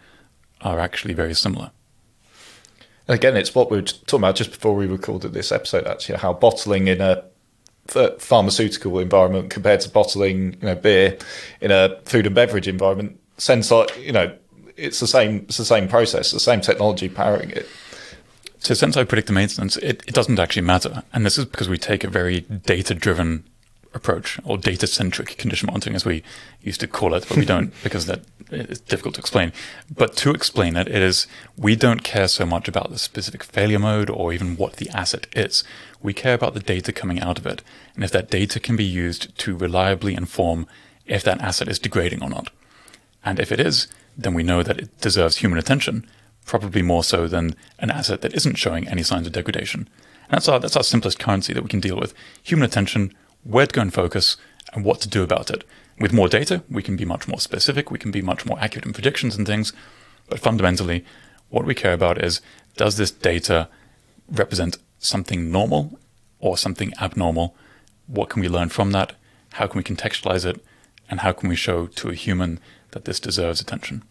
are 0.61 0.79
actually 0.79 1.14
very 1.14 1.35
similar. 1.35 1.70
Again, 3.09 3.37
it's 3.37 3.55
what 3.55 3.70
we 3.70 3.79
were 3.79 3.83
talking 3.83 4.20
about 4.20 4.37
just 4.37 4.50
before 4.53 4.74
we 4.74 4.87
recorded 4.87 5.33
this 5.33 5.50
episode, 5.50 5.87
actually, 5.87 6.18
how 6.18 6.33
bottling 6.33 6.88
in 6.88 7.00
a 7.00 7.24
pharmaceutical 8.18 8.98
environment 9.00 9.50
compared 9.50 9.81
to 9.81 9.88
bottling, 9.88 10.53
you 10.61 10.66
know, 10.68 10.76
beer 10.76 11.18
in 11.61 11.70
a 11.70 11.98
food 12.05 12.26
and 12.26 12.35
beverage 12.35 12.68
environment. 12.68 13.18
Sense 13.37 13.70
like, 13.70 13.98
you 13.98 14.12
know, 14.12 14.37
it's 14.76 15.00
the 15.00 15.07
same. 15.07 15.46
It's 15.48 15.57
the 15.57 15.64
same 15.64 15.88
process, 15.88 16.31
the 16.31 16.40
same 16.40 16.61
technology 16.61 17.09
powering 17.09 17.50
it. 17.50 17.66
So, 18.59 18.74
Senseye 18.74 19.09
predictive 19.09 19.35
maintenance, 19.35 19.76
it, 19.79 20.03
it 20.07 20.14
doesn't 20.14 20.38
actually 20.38 20.62
matter, 20.62 21.03
and 21.12 21.24
this 21.24 21.38
is 21.38 21.46
because 21.46 21.68
we 21.68 21.79
take 21.79 22.05
a 22.05 22.09
very 22.09 22.40
data-driven 22.40 23.44
approach 23.92 24.38
or 24.44 24.57
data 24.57 24.87
centric 24.87 25.37
condition 25.37 25.66
monitoring, 25.66 25.96
as 25.96 26.05
we 26.05 26.22
used 26.62 26.81
to 26.81 26.87
call 26.87 27.14
it, 27.14 27.26
but 27.29 27.37
we 27.37 27.44
don't 27.44 27.72
because 27.83 28.07
that 28.07 28.20
it's 28.50 28.81
difficult 28.81 29.14
to 29.14 29.20
explain. 29.20 29.53
But 29.94 30.16
to 30.18 30.31
explain 30.31 30.76
it, 30.76 30.88
it 30.88 31.03
is 31.03 31.26
we 31.57 31.76
don't 31.76 32.03
care 32.03 32.29
so 32.29 32.44
much 32.44 32.68
about 32.68 32.90
the 32.90 32.98
specific 32.98 33.42
failure 33.44 33.79
mode 33.79 34.11
or 34.11 34.33
even 34.33 34.57
what 34.57 34.76
the 34.76 34.88
asset 34.90 35.26
is. 35.35 35.64
We 36.03 36.12
care 36.12 36.35
about 36.35 36.55
the 36.55 36.61
data 36.61 36.92
coming 36.92 37.20
out 37.20 37.38
of 37.38 37.46
it 37.46 37.62
and 37.94 38.05
if 38.05 38.11
that 38.12 38.31
data 38.31 38.61
can 38.61 38.76
be 38.76 38.85
used 38.85 39.37
to 39.38 39.57
reliably 39.57 40.14
inform 40.14 40.66
if 41.07 41.22
that 41.24 41.40
asset 41.40 41.68
is 41.68 41.79
degrading 41.79 42.22
or 42.22 42.31
not. 42.31 42.50
And 43.24 43.38
if 43.38 43.53
it 43.53 43.61
is, 43.61 43.88
then 44.16 44.35
we 44.35 44.42
know 44.42 44.62
that 44.62 44.79
it 44.79 45.00
deserves 45.00 45.38
human 45.38 45.59
attention, 45.59 46.07
probably 46.46 46.83
more 46.83 47.05
so 47.05 47.29
than 47.29 47.55
an 47.79 47.90
asset 47.90 48.22
that 48.22 48.35
isn't 48.35 48.57
showing 48.57 48.88
any 48.88 49.03
signs 49.03 49.26
of 49.26 49.33
degradation. 49.33 49.88
And 50.24 50.37
that's 50.37 50.48
our, 50.48 50.59
that's 50.59 50.76
our 50.76 50.83
simplest 50.83 51.18
currency 51.18 51.53
that 51.53 51.62
we 51.62 51.68
can 51.68 51.81
deal 51.81 51.96
with. 51.96 52.14
Human 52.42 52.64
attention, 52.64 53.14
where 53.44 53.66
to 53.66 53.72
go 53.72 53.81
and 53.81 53.92
focus, 53.92 54.37
and 54.72 54.85
what 54.85 55.00
to 55.00 55.09
do 55.09 55.22
about 55.22 55.50
it. 55.50 55.64
With 55.98 56.12
more 56.12 56.29
data, 56.29 56.62
we 56.70 56.83
can 56.83 56.96
be 56.96 57.05
much 57.05 57.29
more 57.29 57.40
specific, 57.40 57.90
we 57.90 57.98
can 57.98 58.11
be 58.11 58.22
much 58.22 58.46
more 58.46 58.59
accurate 58.59 58.87
in 58.87 58.92
predictions 58.92 59.37
and 59.37 59.46
things. 59.46 59.72
But 60.29 60.40
fundamentally, 60.40 61.05
what 61.48 61.64
we 61.64 61.74
care 61.74 61.92
about 61.92 62.22
is 62.22 62.40
does 62.76 62.96
this 62.96 63.11
data 63.11 63.68
represent 64.31 64.79
something 64.98 65.50
normal 65.50 65.98
or 66.38 66.57
something 66.57 66.92
abnormal? 67.00 67.55
What 68.07 68.31
can 68.31 68.40
we 68.40 68.48
learn 68.48 68.68
from 68.68 68.92
that? 68.92 69.12
How 69.55 69.66
can 69.66 69.79
we 69.79 69.85
contextualize 69.85 70.46
it? 70.46 70.64
And 71.11 71.20
how 71.20 71.33
can 71.33 71.48
we 71.48 71.57
show 71.57 71.87
to 71.87 72.09
a 72.09 72.14
human 72.14 72.61
that 72.92 73.05
this 73.05 73.20
deserves 73.20 73.61
attention? 73.61 74.03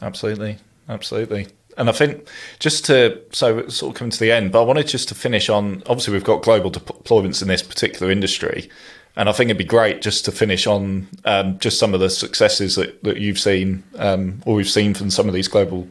Absolutely. 0.00 0.58
Absolutely. 0.88 1.48
And 1.76 1.88
I 1.88 1.92
think 1.92 2.28
just 2.58 2.84
to 2.86 3.20
so 3.32 3.66
sort 3.68 3.94
of 3.94 3.98
coming 3.98 4.10
to 4.10 4.20
the 4.20 4.30
end, 4.30 4.52
but 4.52 4.62
I 4.62 4.64
wanted 4.64 4.86
just 4.86 5.08
to 5.08 5.14
finish 5.14 5.48
on. 5.48 5.82
Obviously, 5.86 6.12
we've 6.12 6.24
got 6.24 6.42
global 6.42 6.70
deployments 6.70 7.40
in 7.42 7.48
this 7.48 7.62
particular 7.62 8.12
industry, 8.12 8.68
and 9.16 9.28
I 9.28 9.32
think 9.32 9.48
it'd 9.48 9.58
be 9.58 9.64
great 9.64 10.02
just 10.02 10.24
to 10.26 10.32
finish 10.32 10.66
on 10.66 11.08
um, 11.24 11.58
just 11.58 11.78
some 11.78 11.94
of 11.94 12.00
the 12.00 12.10
successes 12.10 12.76
that, 12.76 13.02
that 13.04 13.18
you've 13.18 13.38
seen 13.38 13.82
um, 13.96 14.42
or 14.46 14.54
we've 14.54 14.68
seen 14.68 14.94
from 14.94 15.10
some 15.10 15.28
of 15.28 15.34
these 15.34 15.48
global 15.48 15.88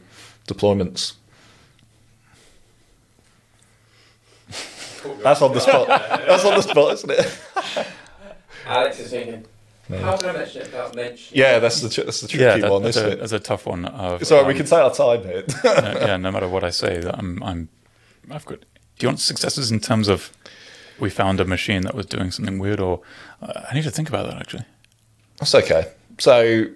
deployments. 0.47 1.13
That's 5.23 5.41
on 5.41 5.53
the 5.53 5.59
spot. 5.59 5.87
That's 5.87 6.45
on 6.45 6.55
the 6.55 6.61
spot, 6.61 6.93
isn't 6.93 7.11
it? 7.11 7.37
Alex 8.65 8.99
is 8.99 9.09
thinking. 9.09 9.45
How 9.99 10.17
can 10.17 10.29
I 10.29 10.33
mention 10.33 10.61
it 10.61 10.65
without 10.65 10.95
mentioning? 10.95 11.39
Yeah, 11.39 11.59
that's 11.59 11.81
the 11.81 12.03
that's 12.03 12.21
the 12.21 12.27
tricky 12.27 12.43
yeah, 12.43 12.57
that, 12.57 12.71
one, 12.71 12.83
that's 12.83 12.97
isn't 12.97 13.09
a, 13.09 13.13
it? 13.13 13.19
That's 13.19 13.31
a 13.31 13.39
tough 13.39 13.65
one. 13.65 13.85
Of, 13.85 14.25
Sorry, 14.25 14.41
um, 14.41 14.47
we 14.47 14.53
can 14.53 14.67
say 14.67 14.77
our 14.77 14.93
time 14.93 15.23
here. 15.23 15.43
uh, 15.63 15.97
yeah, 16.01 16.17
no 16.17 16.31
matter 16.31 16.47
what 16.47 16.63
I 16.63 16.69
say, 16.69 17.03
I'm 17.13 17.41
I'm 17.43 17.69
I've 18.29 18.45
got. 18.45 18.59
Do 18.61 19.05
you 19.05 19.07
want 19.07 19.19
successes 19.19 19.71
in 19.71 19.79
terms 19.79 20.07
of 20.07 20.31
we 20.99 21.09
found 21.09 21.39
a 21.39 21.45
machine 21.45 21.81
that 21.81 21.95
was 21.95 22.05
doing 22.05 22.31
something 22.31 22.59
weird, 22.59 22.79
or 22.79 23.01
uh, 23.41 23.65
I 23.69 23.73
need 23.73 23.83
to 23.83 23.91
think 23.91 24.07
about 24.07 24.27
that 24.27 24.37
actually. 24.37 24.65
That's 25.39 25.55
okay. 25.55 25.91
So 26.19 26.67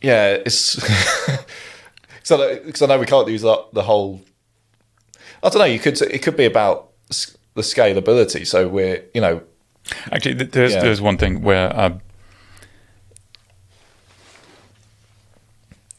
yeah, 0.00 0.38
it's 0.46 0.56
so 2.22 2.60
because 2.64 2.82
I 2.82 2.86
know 2.86 2.98
we 2.98 3.06
can't 3.06 3.28
use 3.28 3.42
the, 3.42 3.64
the 3.72 3.82
whole. 3.82 4.22
I 5.42 5.48
don't 5.48 5.58
know. 5.58 5.64
You 5.64 5.78
could 5.78 6.00
it 6.00 6.22
could 6.22 6.36
be 6.36 6.44
about 6.44 6.92
the 7.08 7.62
scalability. 7.62 8.46
So 8.46 8.68
we're 8.68 9.04
you 9.12 9.20
know 9.20 9.42
Actually, 10.12 10.34
there's 10.34 10.72
yeah. 10.72 10.80
there's 10.80 11.00
one 11.00 11.18
thing 11.18 11.42
where 11.42 11.74
uh, 11.74 11.98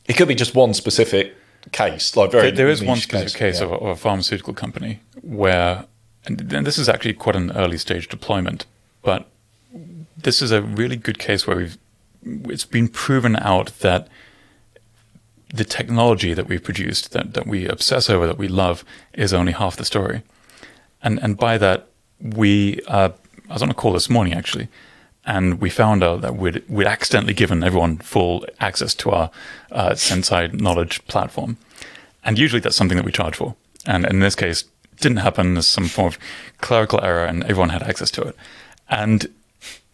it 0.06 0.18
could 0.18 0.28
be 0.28 0.36
just 0.36 0.56
one 0.56 0.74
specific 0.74 1.36
case, 1.72 2.16
like 2.16 2.32
very. 2.32 2.52
there 2.52 2.70
is 2.70 2.84
one 2.84 2.98
specific 2.98 3.34
case, 3.34 3.36
case 3.36 3.60
yeah. 3.60 3.66
of, 3.66 3.72
a, 3.72 3.76
of, 3.76 3.88
a, 3.90 3.96
pharmaceutical 3.96 4.54
company 4.54 5.00
where, 5.22 5.86
and, 6.26 6.52
and 6.54 6.66
this 6.66 6.78
is 6.78 6.90
actually 6.90 7.14
quite 7.14 7.36
an 7.36 7.52
early 7.52 7.78
stage 7.78 8.08
deployment, 8.08 8.66
but 9.02 9.28
this 10.18 10.42
is 10.42 10.52
a 10.52 10.62
really 10.62 10.96
good 10.96 11.20
case 11.20 11.46
where 11.46 11.58
we've 11.58 11.78
it's 12.24 12.66
been 12.66 12.88
proven 12.88 13.36
out 13.38 13.80
that 13.80 14.08
the 15.54 15.64
technology 15.64 16.34
that 16.34 16.48
we've 16.48 16.64
produced, 16.64 17.12
that, 17.12 17.34
that 17.34 17.48
we 17.48 17.66
obsess 17.66 18.10
over, 18.10 18.28
that 18.28 18.38
we 18.38 18.48
love, 18.48 18.84
is 19.14 19.34
only 19.34 19.54
half 19.54 19.76
the 19.78 19.86
story. 19.86 20.22
And 21.02 21.20
and 21.20 21.38
by 21.38 21.58
that, 21.58 21.88
we 22.20 22.82
are 22.88 23.14
I 23.50 23.54
was 23.54 23.64
on 23.64 23.72
a 23.72 23.74
call 23.74 23.94
this 23.94 24.10
morning 24.10 24.34
actually, 24.34 24.68
and 25.26 25.60
we 25.60 25.70
found 25.70 26.04
out 26.04 26.22
that 26.22 26.36
we'd 26.36 26.64
we'd 26.70 26.88
accidentally 26.88 27.34
given 27.34 27.64
everyone 27.64 27.98
full 27.98 28.46
access 28.60 28.94
to 28.96 29.12
our 29.12 29.32
uh, 29.72 29.92
Senseye 29.92 30.54
knowledge 30.54 31.06
platform, 31.08 31.58
and 32.24 32.38
usually 32.38 32.60
that's 32.60 32.76
something 32.76 32.98
that 32.98 33.06
we 33.06 33.12
charge 33.12 33.36
for. 33.36 33.56
And 33.86 34.06
in 34.06 34.20
this 34.20 34.36
case, 34.36 34.66
didn't 35.00 35.18
happen. 35.18 35.56
There's 35.56 35.68
some 35.68 35.88
form 35.88 36.08
of 36.08 36.20
clerical 36.60 37.04
error, 37.04 37.26
and 37.26 37.44
everyone 37.44 37.70
had 37.70 37.84
access 37.84 38.12
to 38.12 38.22
it, 38.22 38.36
and 38.88 39.28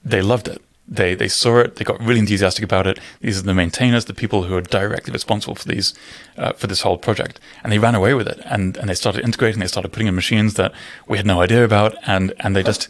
they 0.03 0.21
loved 0.21 0.47
it. 0.47 0.61
They 0.87 1.15
they 1.15 1.29
saw 1.29 1.59
it. 1.59 1.77
They 1.77 1.85
got 1.85 2.01
really 2.01 2.19
enthusiastic 2.19 2.63
about 2.63 2.87
it. 2.87 2.99
These 3.21 3.39
are 3.39 3.43
the 3.43 3.53
maintainers, 3.53 4.05
the 4.05 4.13
people 4.13 4.43
who 4.43 4.55
are 4.55 4.61
directly 4.61 5.13
responsible 5.13 5.55
for 5.55 5.67
these 5.67 5.93
uh, 6.37 6.51
for 6.53 6.67
this 6.67 6.81
whole 6.81 6.97
project, 6.97 7.39
and 7.63 7.71
they 7.71 7.79
ran 7.79 7.95
away 7.95 8.13
with 8.13 8.27
it. 8.27 8.39
And 8.43 8.75
and 8.77 8.89
they 8.89 8.95
started 8.95 9.23
integrating. 9.23 9.61
They 9.61 9.67
started 9.67 9.93
putting 9.93 10.07
in 10.07 10.15
machines 10.15 10.55
that 10.55 10.73
we 11.07 11.17
had 11.17 11.25
no 11.25 11.41
idea 11.41 11.63
about, 11.63 11.95
and 12.05 12.33
and 12.39 12.53
they 12.53 12.63
just 12.63 12.89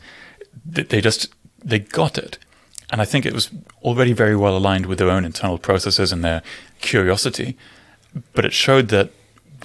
they 0.66 1.02
just 1.02 1.30
they 1.64 1.80
got 1.80 2.18
it. 2.18 2.38
And 2.92 3.02
I 3.02 3.06
think 3.06 3.26
it 3.26 3.34
was 3.34 3.50
already 3.84 4.14
very 4.14 4.36
well 4.36 4.56
aligned 4.56 4.86
with 4.86 5.00
their 5.00 5.10
own 5.10 5.26
internal 5.26 5.58
processes 5.58 6.12
and 6.12 6.24
their 6.24 6.42
curiosity. 6.82 7.58
But 8.34 8.46
it 8.46 8.54
showed 8.54 8.90
that 8.90 9.12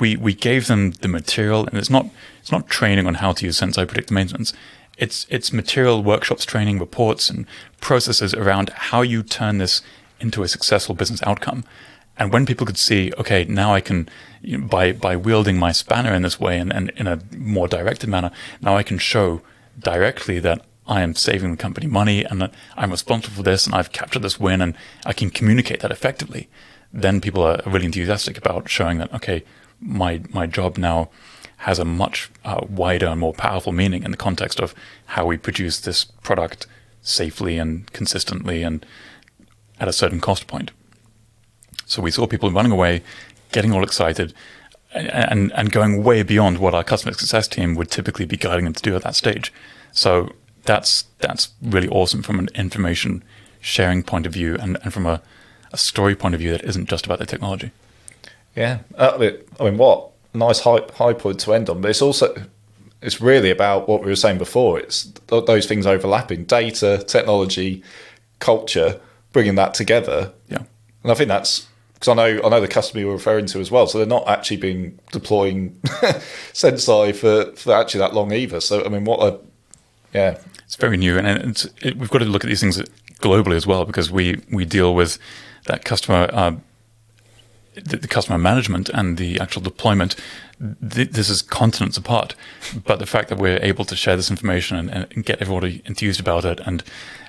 we 0.00 0.16
we 0.16 0.34
gave 0.34 0.66
them 0.66 0.92
the 0.92 1.08
material, 1.08 1.66
and 1.66 1.76
it's 1.78 1.90
not 1.90 2.06
it's 2.40 2.52
not 2.52 2.68
training 2.68 3.06
on 3.06 3.14
how 3.14 3.32
to 3.32 3.46
use 3.46 3.60
Senseye 3.60 3.86
predictive 3.86 4.14
maintenance. 4.14 4.52
It's 4.96 5.26
it's 5.30 5.52
material, 5.52 6.02
workshops, 6.02 6.44
training, 6.44 6.78
reports, 6.78 7.30
and 7.30 7.46
processes 7.80 8.34
around 8.34 8.70
how 8.70 9.02
you 9.02 9.22
turn 9.22 9.58
this 9.58 9.82
into 10.18 10.42
a 10.42 10.48
successful 10.48 10.94
business 10.94 11.22
outcome. 11.22 11.64
And 12.18 12.32
when 12.32 12.44
people 12.44 12.66
could 12.66 12.76
see, 12.76 13.12
okay, 13.16 13.44
now 13.44 13.72
I 13.72 13.80
can, 13.80 14.08
you 14.42 14.58
know, 14.58 14.66
by 14.66 14.92
by 14.92 15.16
wielding 15.16 15.58
my 15.58 15.72
spanner 15.72 16.12
in 16.12 16.22
this 16.22 16.40
way 16.40 16.58
and, 16.58 16.72
and 16.72 16.90
in 16.96 17.06
a 17.06 17.20
more 17.36 17.68
directed 17.68 18.08
manner, 18.08 18.30
now 18.60 18.76
I 18.76 18.82
can 18.82 18.98
show 18.98 19.42
directly 19.78 20.38
that 20.40 20.64
I 20.86 21.02
am 21.02 21.14
saving 21.14 21.50
the 21.50 21.56
company 21.56 21.86
money 21.86 22.24
and 22.24 22.50
I'm 22.76 22.90
responsible 22.90 23.36
for 23.36 23.42
this 23.42 23.66
and 23.66 23.74
I've 23.74 23.92
captured 23.92 24.22
this 24.22 24.40
win 24.40 24.60
and 24.60 24.74
I 25.06 25.12
can 25.12 25.30
communicate 25.30 25.80
that 25.80 25.90
effectively. 25.92 26.48
Then 26.92 27.20
people 27.20 27.42
are 27.42 27.62
really 27.66 27.86
enthusiastic 27.86 28.36
about 28.36 28.68
showing 28.68 28.98
that, 28.98 29.12
okay, 29.14 29.44
my 29.80 30.22
my 30.30 30.46
job 30.46 30.76
now 30.76 31.10
has 31.58 31.78
a 31.78 31.84
much 31.84 32.30
uh, 32.44 32.60
wider 32.68 33.06
and 33.06 33.20
more 33.20 33.34
powerful 33.34 33.72
meaning 33.72 34.02
in 34.02 34.10
the 34.10 34.16
context 34.16 34.60
of 34.60 34.74
how 35.06 35.26
we 35.26 35.36
produce 35.36 35.80
this 35.80 36.04
product 36.04 36.66
safely 37.02 37.58
and 37.58 37.90
consistently 37.92 38.62
and 38.62 38.84
at 39.78 39.88
a 39.88 39.92
certain 39.92 40.20
cost 40.20 40.46
point. 40.46 40.70
So 41.86 42.02
we 42.02 42.10
saw 42.10 42.26
people 42.26 42.50
running 42.50 42.72
away, 42.72 43.02
getting 43.52 43.72
all 43.72 43.84
excited, 43.84 44.32
and 44.92 45.52
and 45.52 45.70
going 45.70 46.02
way 46.02 46.22
beyond 46.22 46.58
what 46.58 46.74
our 46.74 46.84
customer 46.84 47.12
success 47.12 47.46
team 47.46 47.74
would 47.74 47.90
typically 47.90 48.26
be 48.26 48.36
guiding 48.36 48.64
them 48.64 48.74
to 48.74 48.82
do 48.82 48.96
at 48.96 49.02
that 49.02 49.14
stage. 49.14 49.52
So 49.92 50.32
that's 50.64 51.04
that's 51.18 51.50
really 51.62 51.88
awesome 51.88 52.22
from 52.22 52.38
an 52.38 52.48
information 52.54 53.22
sharing 53.60 54.02
point 54.02 54.26
of 54.26 54.32
view 54.32 54.56
and, 54.60 54.78
and 54.82 54.92
from 54.92 55.06
a, 55.06 55.20
a 55.72 55.76
story 55.76 56.14
point 56.14 56.34
of 56.34 56.40
view 56.40 56.52
that 56.52 56.62
isn't 56.64 56.88
just 56.88 57.04
about 57.06 57.18
the 57.18 57.26
technology. 57.26 57.70
Yeah, 58.56 58.80
uh, 58.96 59.12
I 59.14 59.18
mean- 59.18 59.36
I 59.58 59.64
mean, 59.64 59.76
what 59.78 60.10
nice 60.34 60.60
high 60.60 60.80
high 60.94 61.12
point 61.12 61.40
to 61.40 61.52
end 61.54 61.68
on. 61.70 61.80
But 61.80 61.90
it's 61.90 62.02
also 62.02 62.34
it's 63.02 63.20
really 63.20 63.50
about 63.50 63.88
what 63.88 64.00
we 64.02 64.08
were 64.08 64.16
saying 64.16 64.38
before. 64.38 64.78
It's 64.78 65.04
th- 65.28 65.46
those 65.46 65.66
things 65.66 65.86
overlapping: 65.86 66.44
data, 66.44 67.02
technology, 67.06 67.82
culture, 68.38 69.00
bringing 69.32 69.54
that 69.56 69.74
together. 69.74 70.32
Yeah. 70.48 70.64
And 71.02 71.10
I 71.12 71.14
think 71.14 71.28
that's 71.28 71.66
because 71.94 72.08
I 72.08 72.14
know 72.14 72.40
I 72.44 72.48
know 72.48 72.60
the 72.60 72.68
customer 72.68 73.02
you're 73.02 73.12
referring 73.12 73.46
to 73.46 73.60
as 73.60 73.70
well. 73.70 73.86
So 73.86 73.98
they're 73.98 74.06
not 74.06 74.26
actually 74.28 74.58
been 74.58 74.98
deploying 75.12 75.78
Senseye 76.52 77.14
for 77.14 77.52
for 77.56 77.72
actually 77.74 78.00
that 78.00 78.14
long 78.14 78.32
either. 78.32 78.60
So 78.60 78.84
I 78.84 78.88
mean, 78.88 79.04
what 79.04 79.20
a 79.22 79.38
yeah, 80.12 80.38
It's 80.64 80.76
very 80.76 80.96
new, 80.96 81.18
and 81.18 81.26
it's, 81.26 81.66
it, 81.82 81.96
we've 81.96 82.10
got 82.10 82.18
to 82.18 82.24
look 82.24 82.44
at 82.44 82.48
these 82.48 82.60
things 82.60 82.78
globally 83.20 83.56
as 83.56 83.66
well 83.66 83.84
because 83.84 84.10
we 84.10 84.42
we 84.50 84.64
deal 84.64 84.94
with 84.94 85.18
that 85.66 85.84
customer, 85.84 86.28
uh, 86.32 86.52
the, 87.74 87.96
the 87.96 88.08
customer 88.08 88.38
management 88.38 88.88
and 88.88 89.18
the 89.18 89.38
actual 89.38 89.62
deployment. 89.62 90.16
Th- 90.58 91.10
this 91.10 91.30
is 91.30 91.42
continents 91.42 91.96
apart, 91.96 92.34
but 92.84 92.98
the 92.98 93.06
fact 93.06 93.28
that 93.28 93.38
we're 93.38 93.58
able 93.62 93.84
to 93.86 93.96
share 93.96 94.16
this 94.16 94.30
information 94.30 94.76
and, 94.90 95.06
and 95.12 95.24
get 95.24 95.40
everybody 95.40 95.82
enthused 95.86 96.20
about 96.20 96.44
it 96.44 96.60
and 96.60 96.82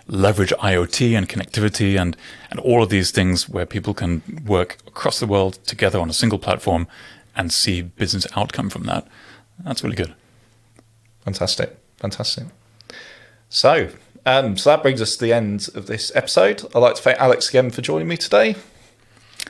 leverage 0.08 0.54
IoT 0.60 1.16
and 1.18 1.30
connectivity 1.30 2.00
and 2.00 2.18
and 2.50 2.60
all 2.60 2.84
of 2.84 2.90
these 2.90 3.12
things 3.12 3.48
where 3.48 3.66
people 3.66 3.94
can 3.94 4.22
work 4.46 4.78
across 4.88 5.20
the 5.20 5.28
world 5.28 5.60
together 5.66 6.00
on 6.00 6.10
a 6.10 6.14
single 6.14 6.40
platform 6.40 6.88
and 7.36 7.54
see 7.54 7.82
business 7.82 8.28
outcome 8.36 8.70
from 8.70 8.84
that. 8.84 9.08
That's 9.64 9.84
really 9.84 9.96
good. 9.96 10.14
fantastic, 11.24 11.78
fantastic. 11.98 12.46
So. 13.52 13.90
Um, 14.26 14.56
so 14.56 14.70
that 14.70 14.84
brings 14.84 15.02
us 15.02 15.16
to 15.16 15.26
the 15.26 15.34
end 15.34 15.68
of 15.76 15.88
this 15.88 16.12
episode. 16.16 16.64
I'd 16.76 16.80
like 16.80 16.96
to 16.96 17.02
thank 17.02 17.20
Alex 17.20 17.50
again 17.50 17.72
for 17.72 17.82
joining 17.82 18.08
me 18.08 18.18
today. 18.18 18.56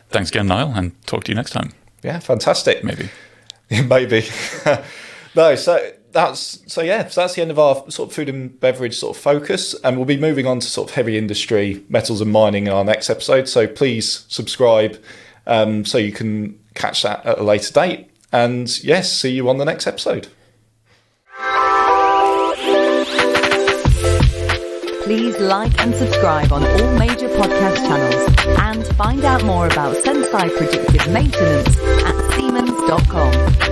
Thanks 0.09 0.29
again, 0.29 0.47
Niall, 0.47 0.73
and 0.75 1.05
talk 1.05 1.25
to 1.25 1.31
you 1.31 1.35
next 1.35 1.51
time. 1.51 1.73
Yeah, 2.03 2.19
fantastic. 2.19 2.83
Maybe. 2.83 3.09
Maybe. 3.69 4.25
no, 5.35 5.55
so 5.55 5.91
that's 6.11 6.59
so 6.71 6.81
yeah, 6.81 7.07
so 7.07 7.21
that's 7.21 7.35
the 7.35 7.41
end 7.41 7.51
of 7.51 7.59
our 7.59 7.89
sort 7.89 8.09
of 8.09 8.15
food 8.15 8.29
and 8.29 8.57
beverage 8.59 8.97
sort 8.97 9.15
of 9.15 9.21
focus. 9.21 9.73
And 9.83 9.97
we'll 9.97 10.05
be 10.05 10.17
moving 10.17 10.47
on 10.47 10.59
to 10.61 10.67
sort 10.67 10.89
of 10.89 10.95
heavy 10.95 11.17
industry, 11.17 11.83
metals 11.89 12.21
and 12.21 12.31
mining 12.31 12.67
in 12.67 12.73
our 12.73 12.83
next 12.83 13.09
episode. 13.09 13.47
So 13.49 13.67
please 13.67 14.25
subscribe 14.29 15.01
um, 15.47 15.85
so 15.85 15.97
you 15.97 16.11
can 16.11 16.57
catch 16.75 17.03
that 17.03 17.25
at 17.25 17.39
a 17.39 17.43
later 17.43 17.73
date. 17.73 18.09
And 18.31 18.83
yes, 18.83 19.11
see 19.11 19.31
you 19.31 19.49
on 19.49 19.57
the 19.57 19.65
next 19.65 19.85
episode. 19.85 20.29
Please 25.12 25.38
like 25.39 25.78
and 25.82 25.93
subscribe 25.93 26.54
on 26.54 26.63
all 26.63 26.97
major 26.97 27.28
podcast 27.28 27.86
channels 27.86 28.34
and 28.62 28.88
find 28.95 29.26
out 29.26 29.43
more 29.43 29.65
about 29.65 29.93
Senseye 30.06 30.56
Predictive 30.56 31.12
Maintenance 31.12 31.78
at 32.06 32.32
Siemens.com. 32.32 33.70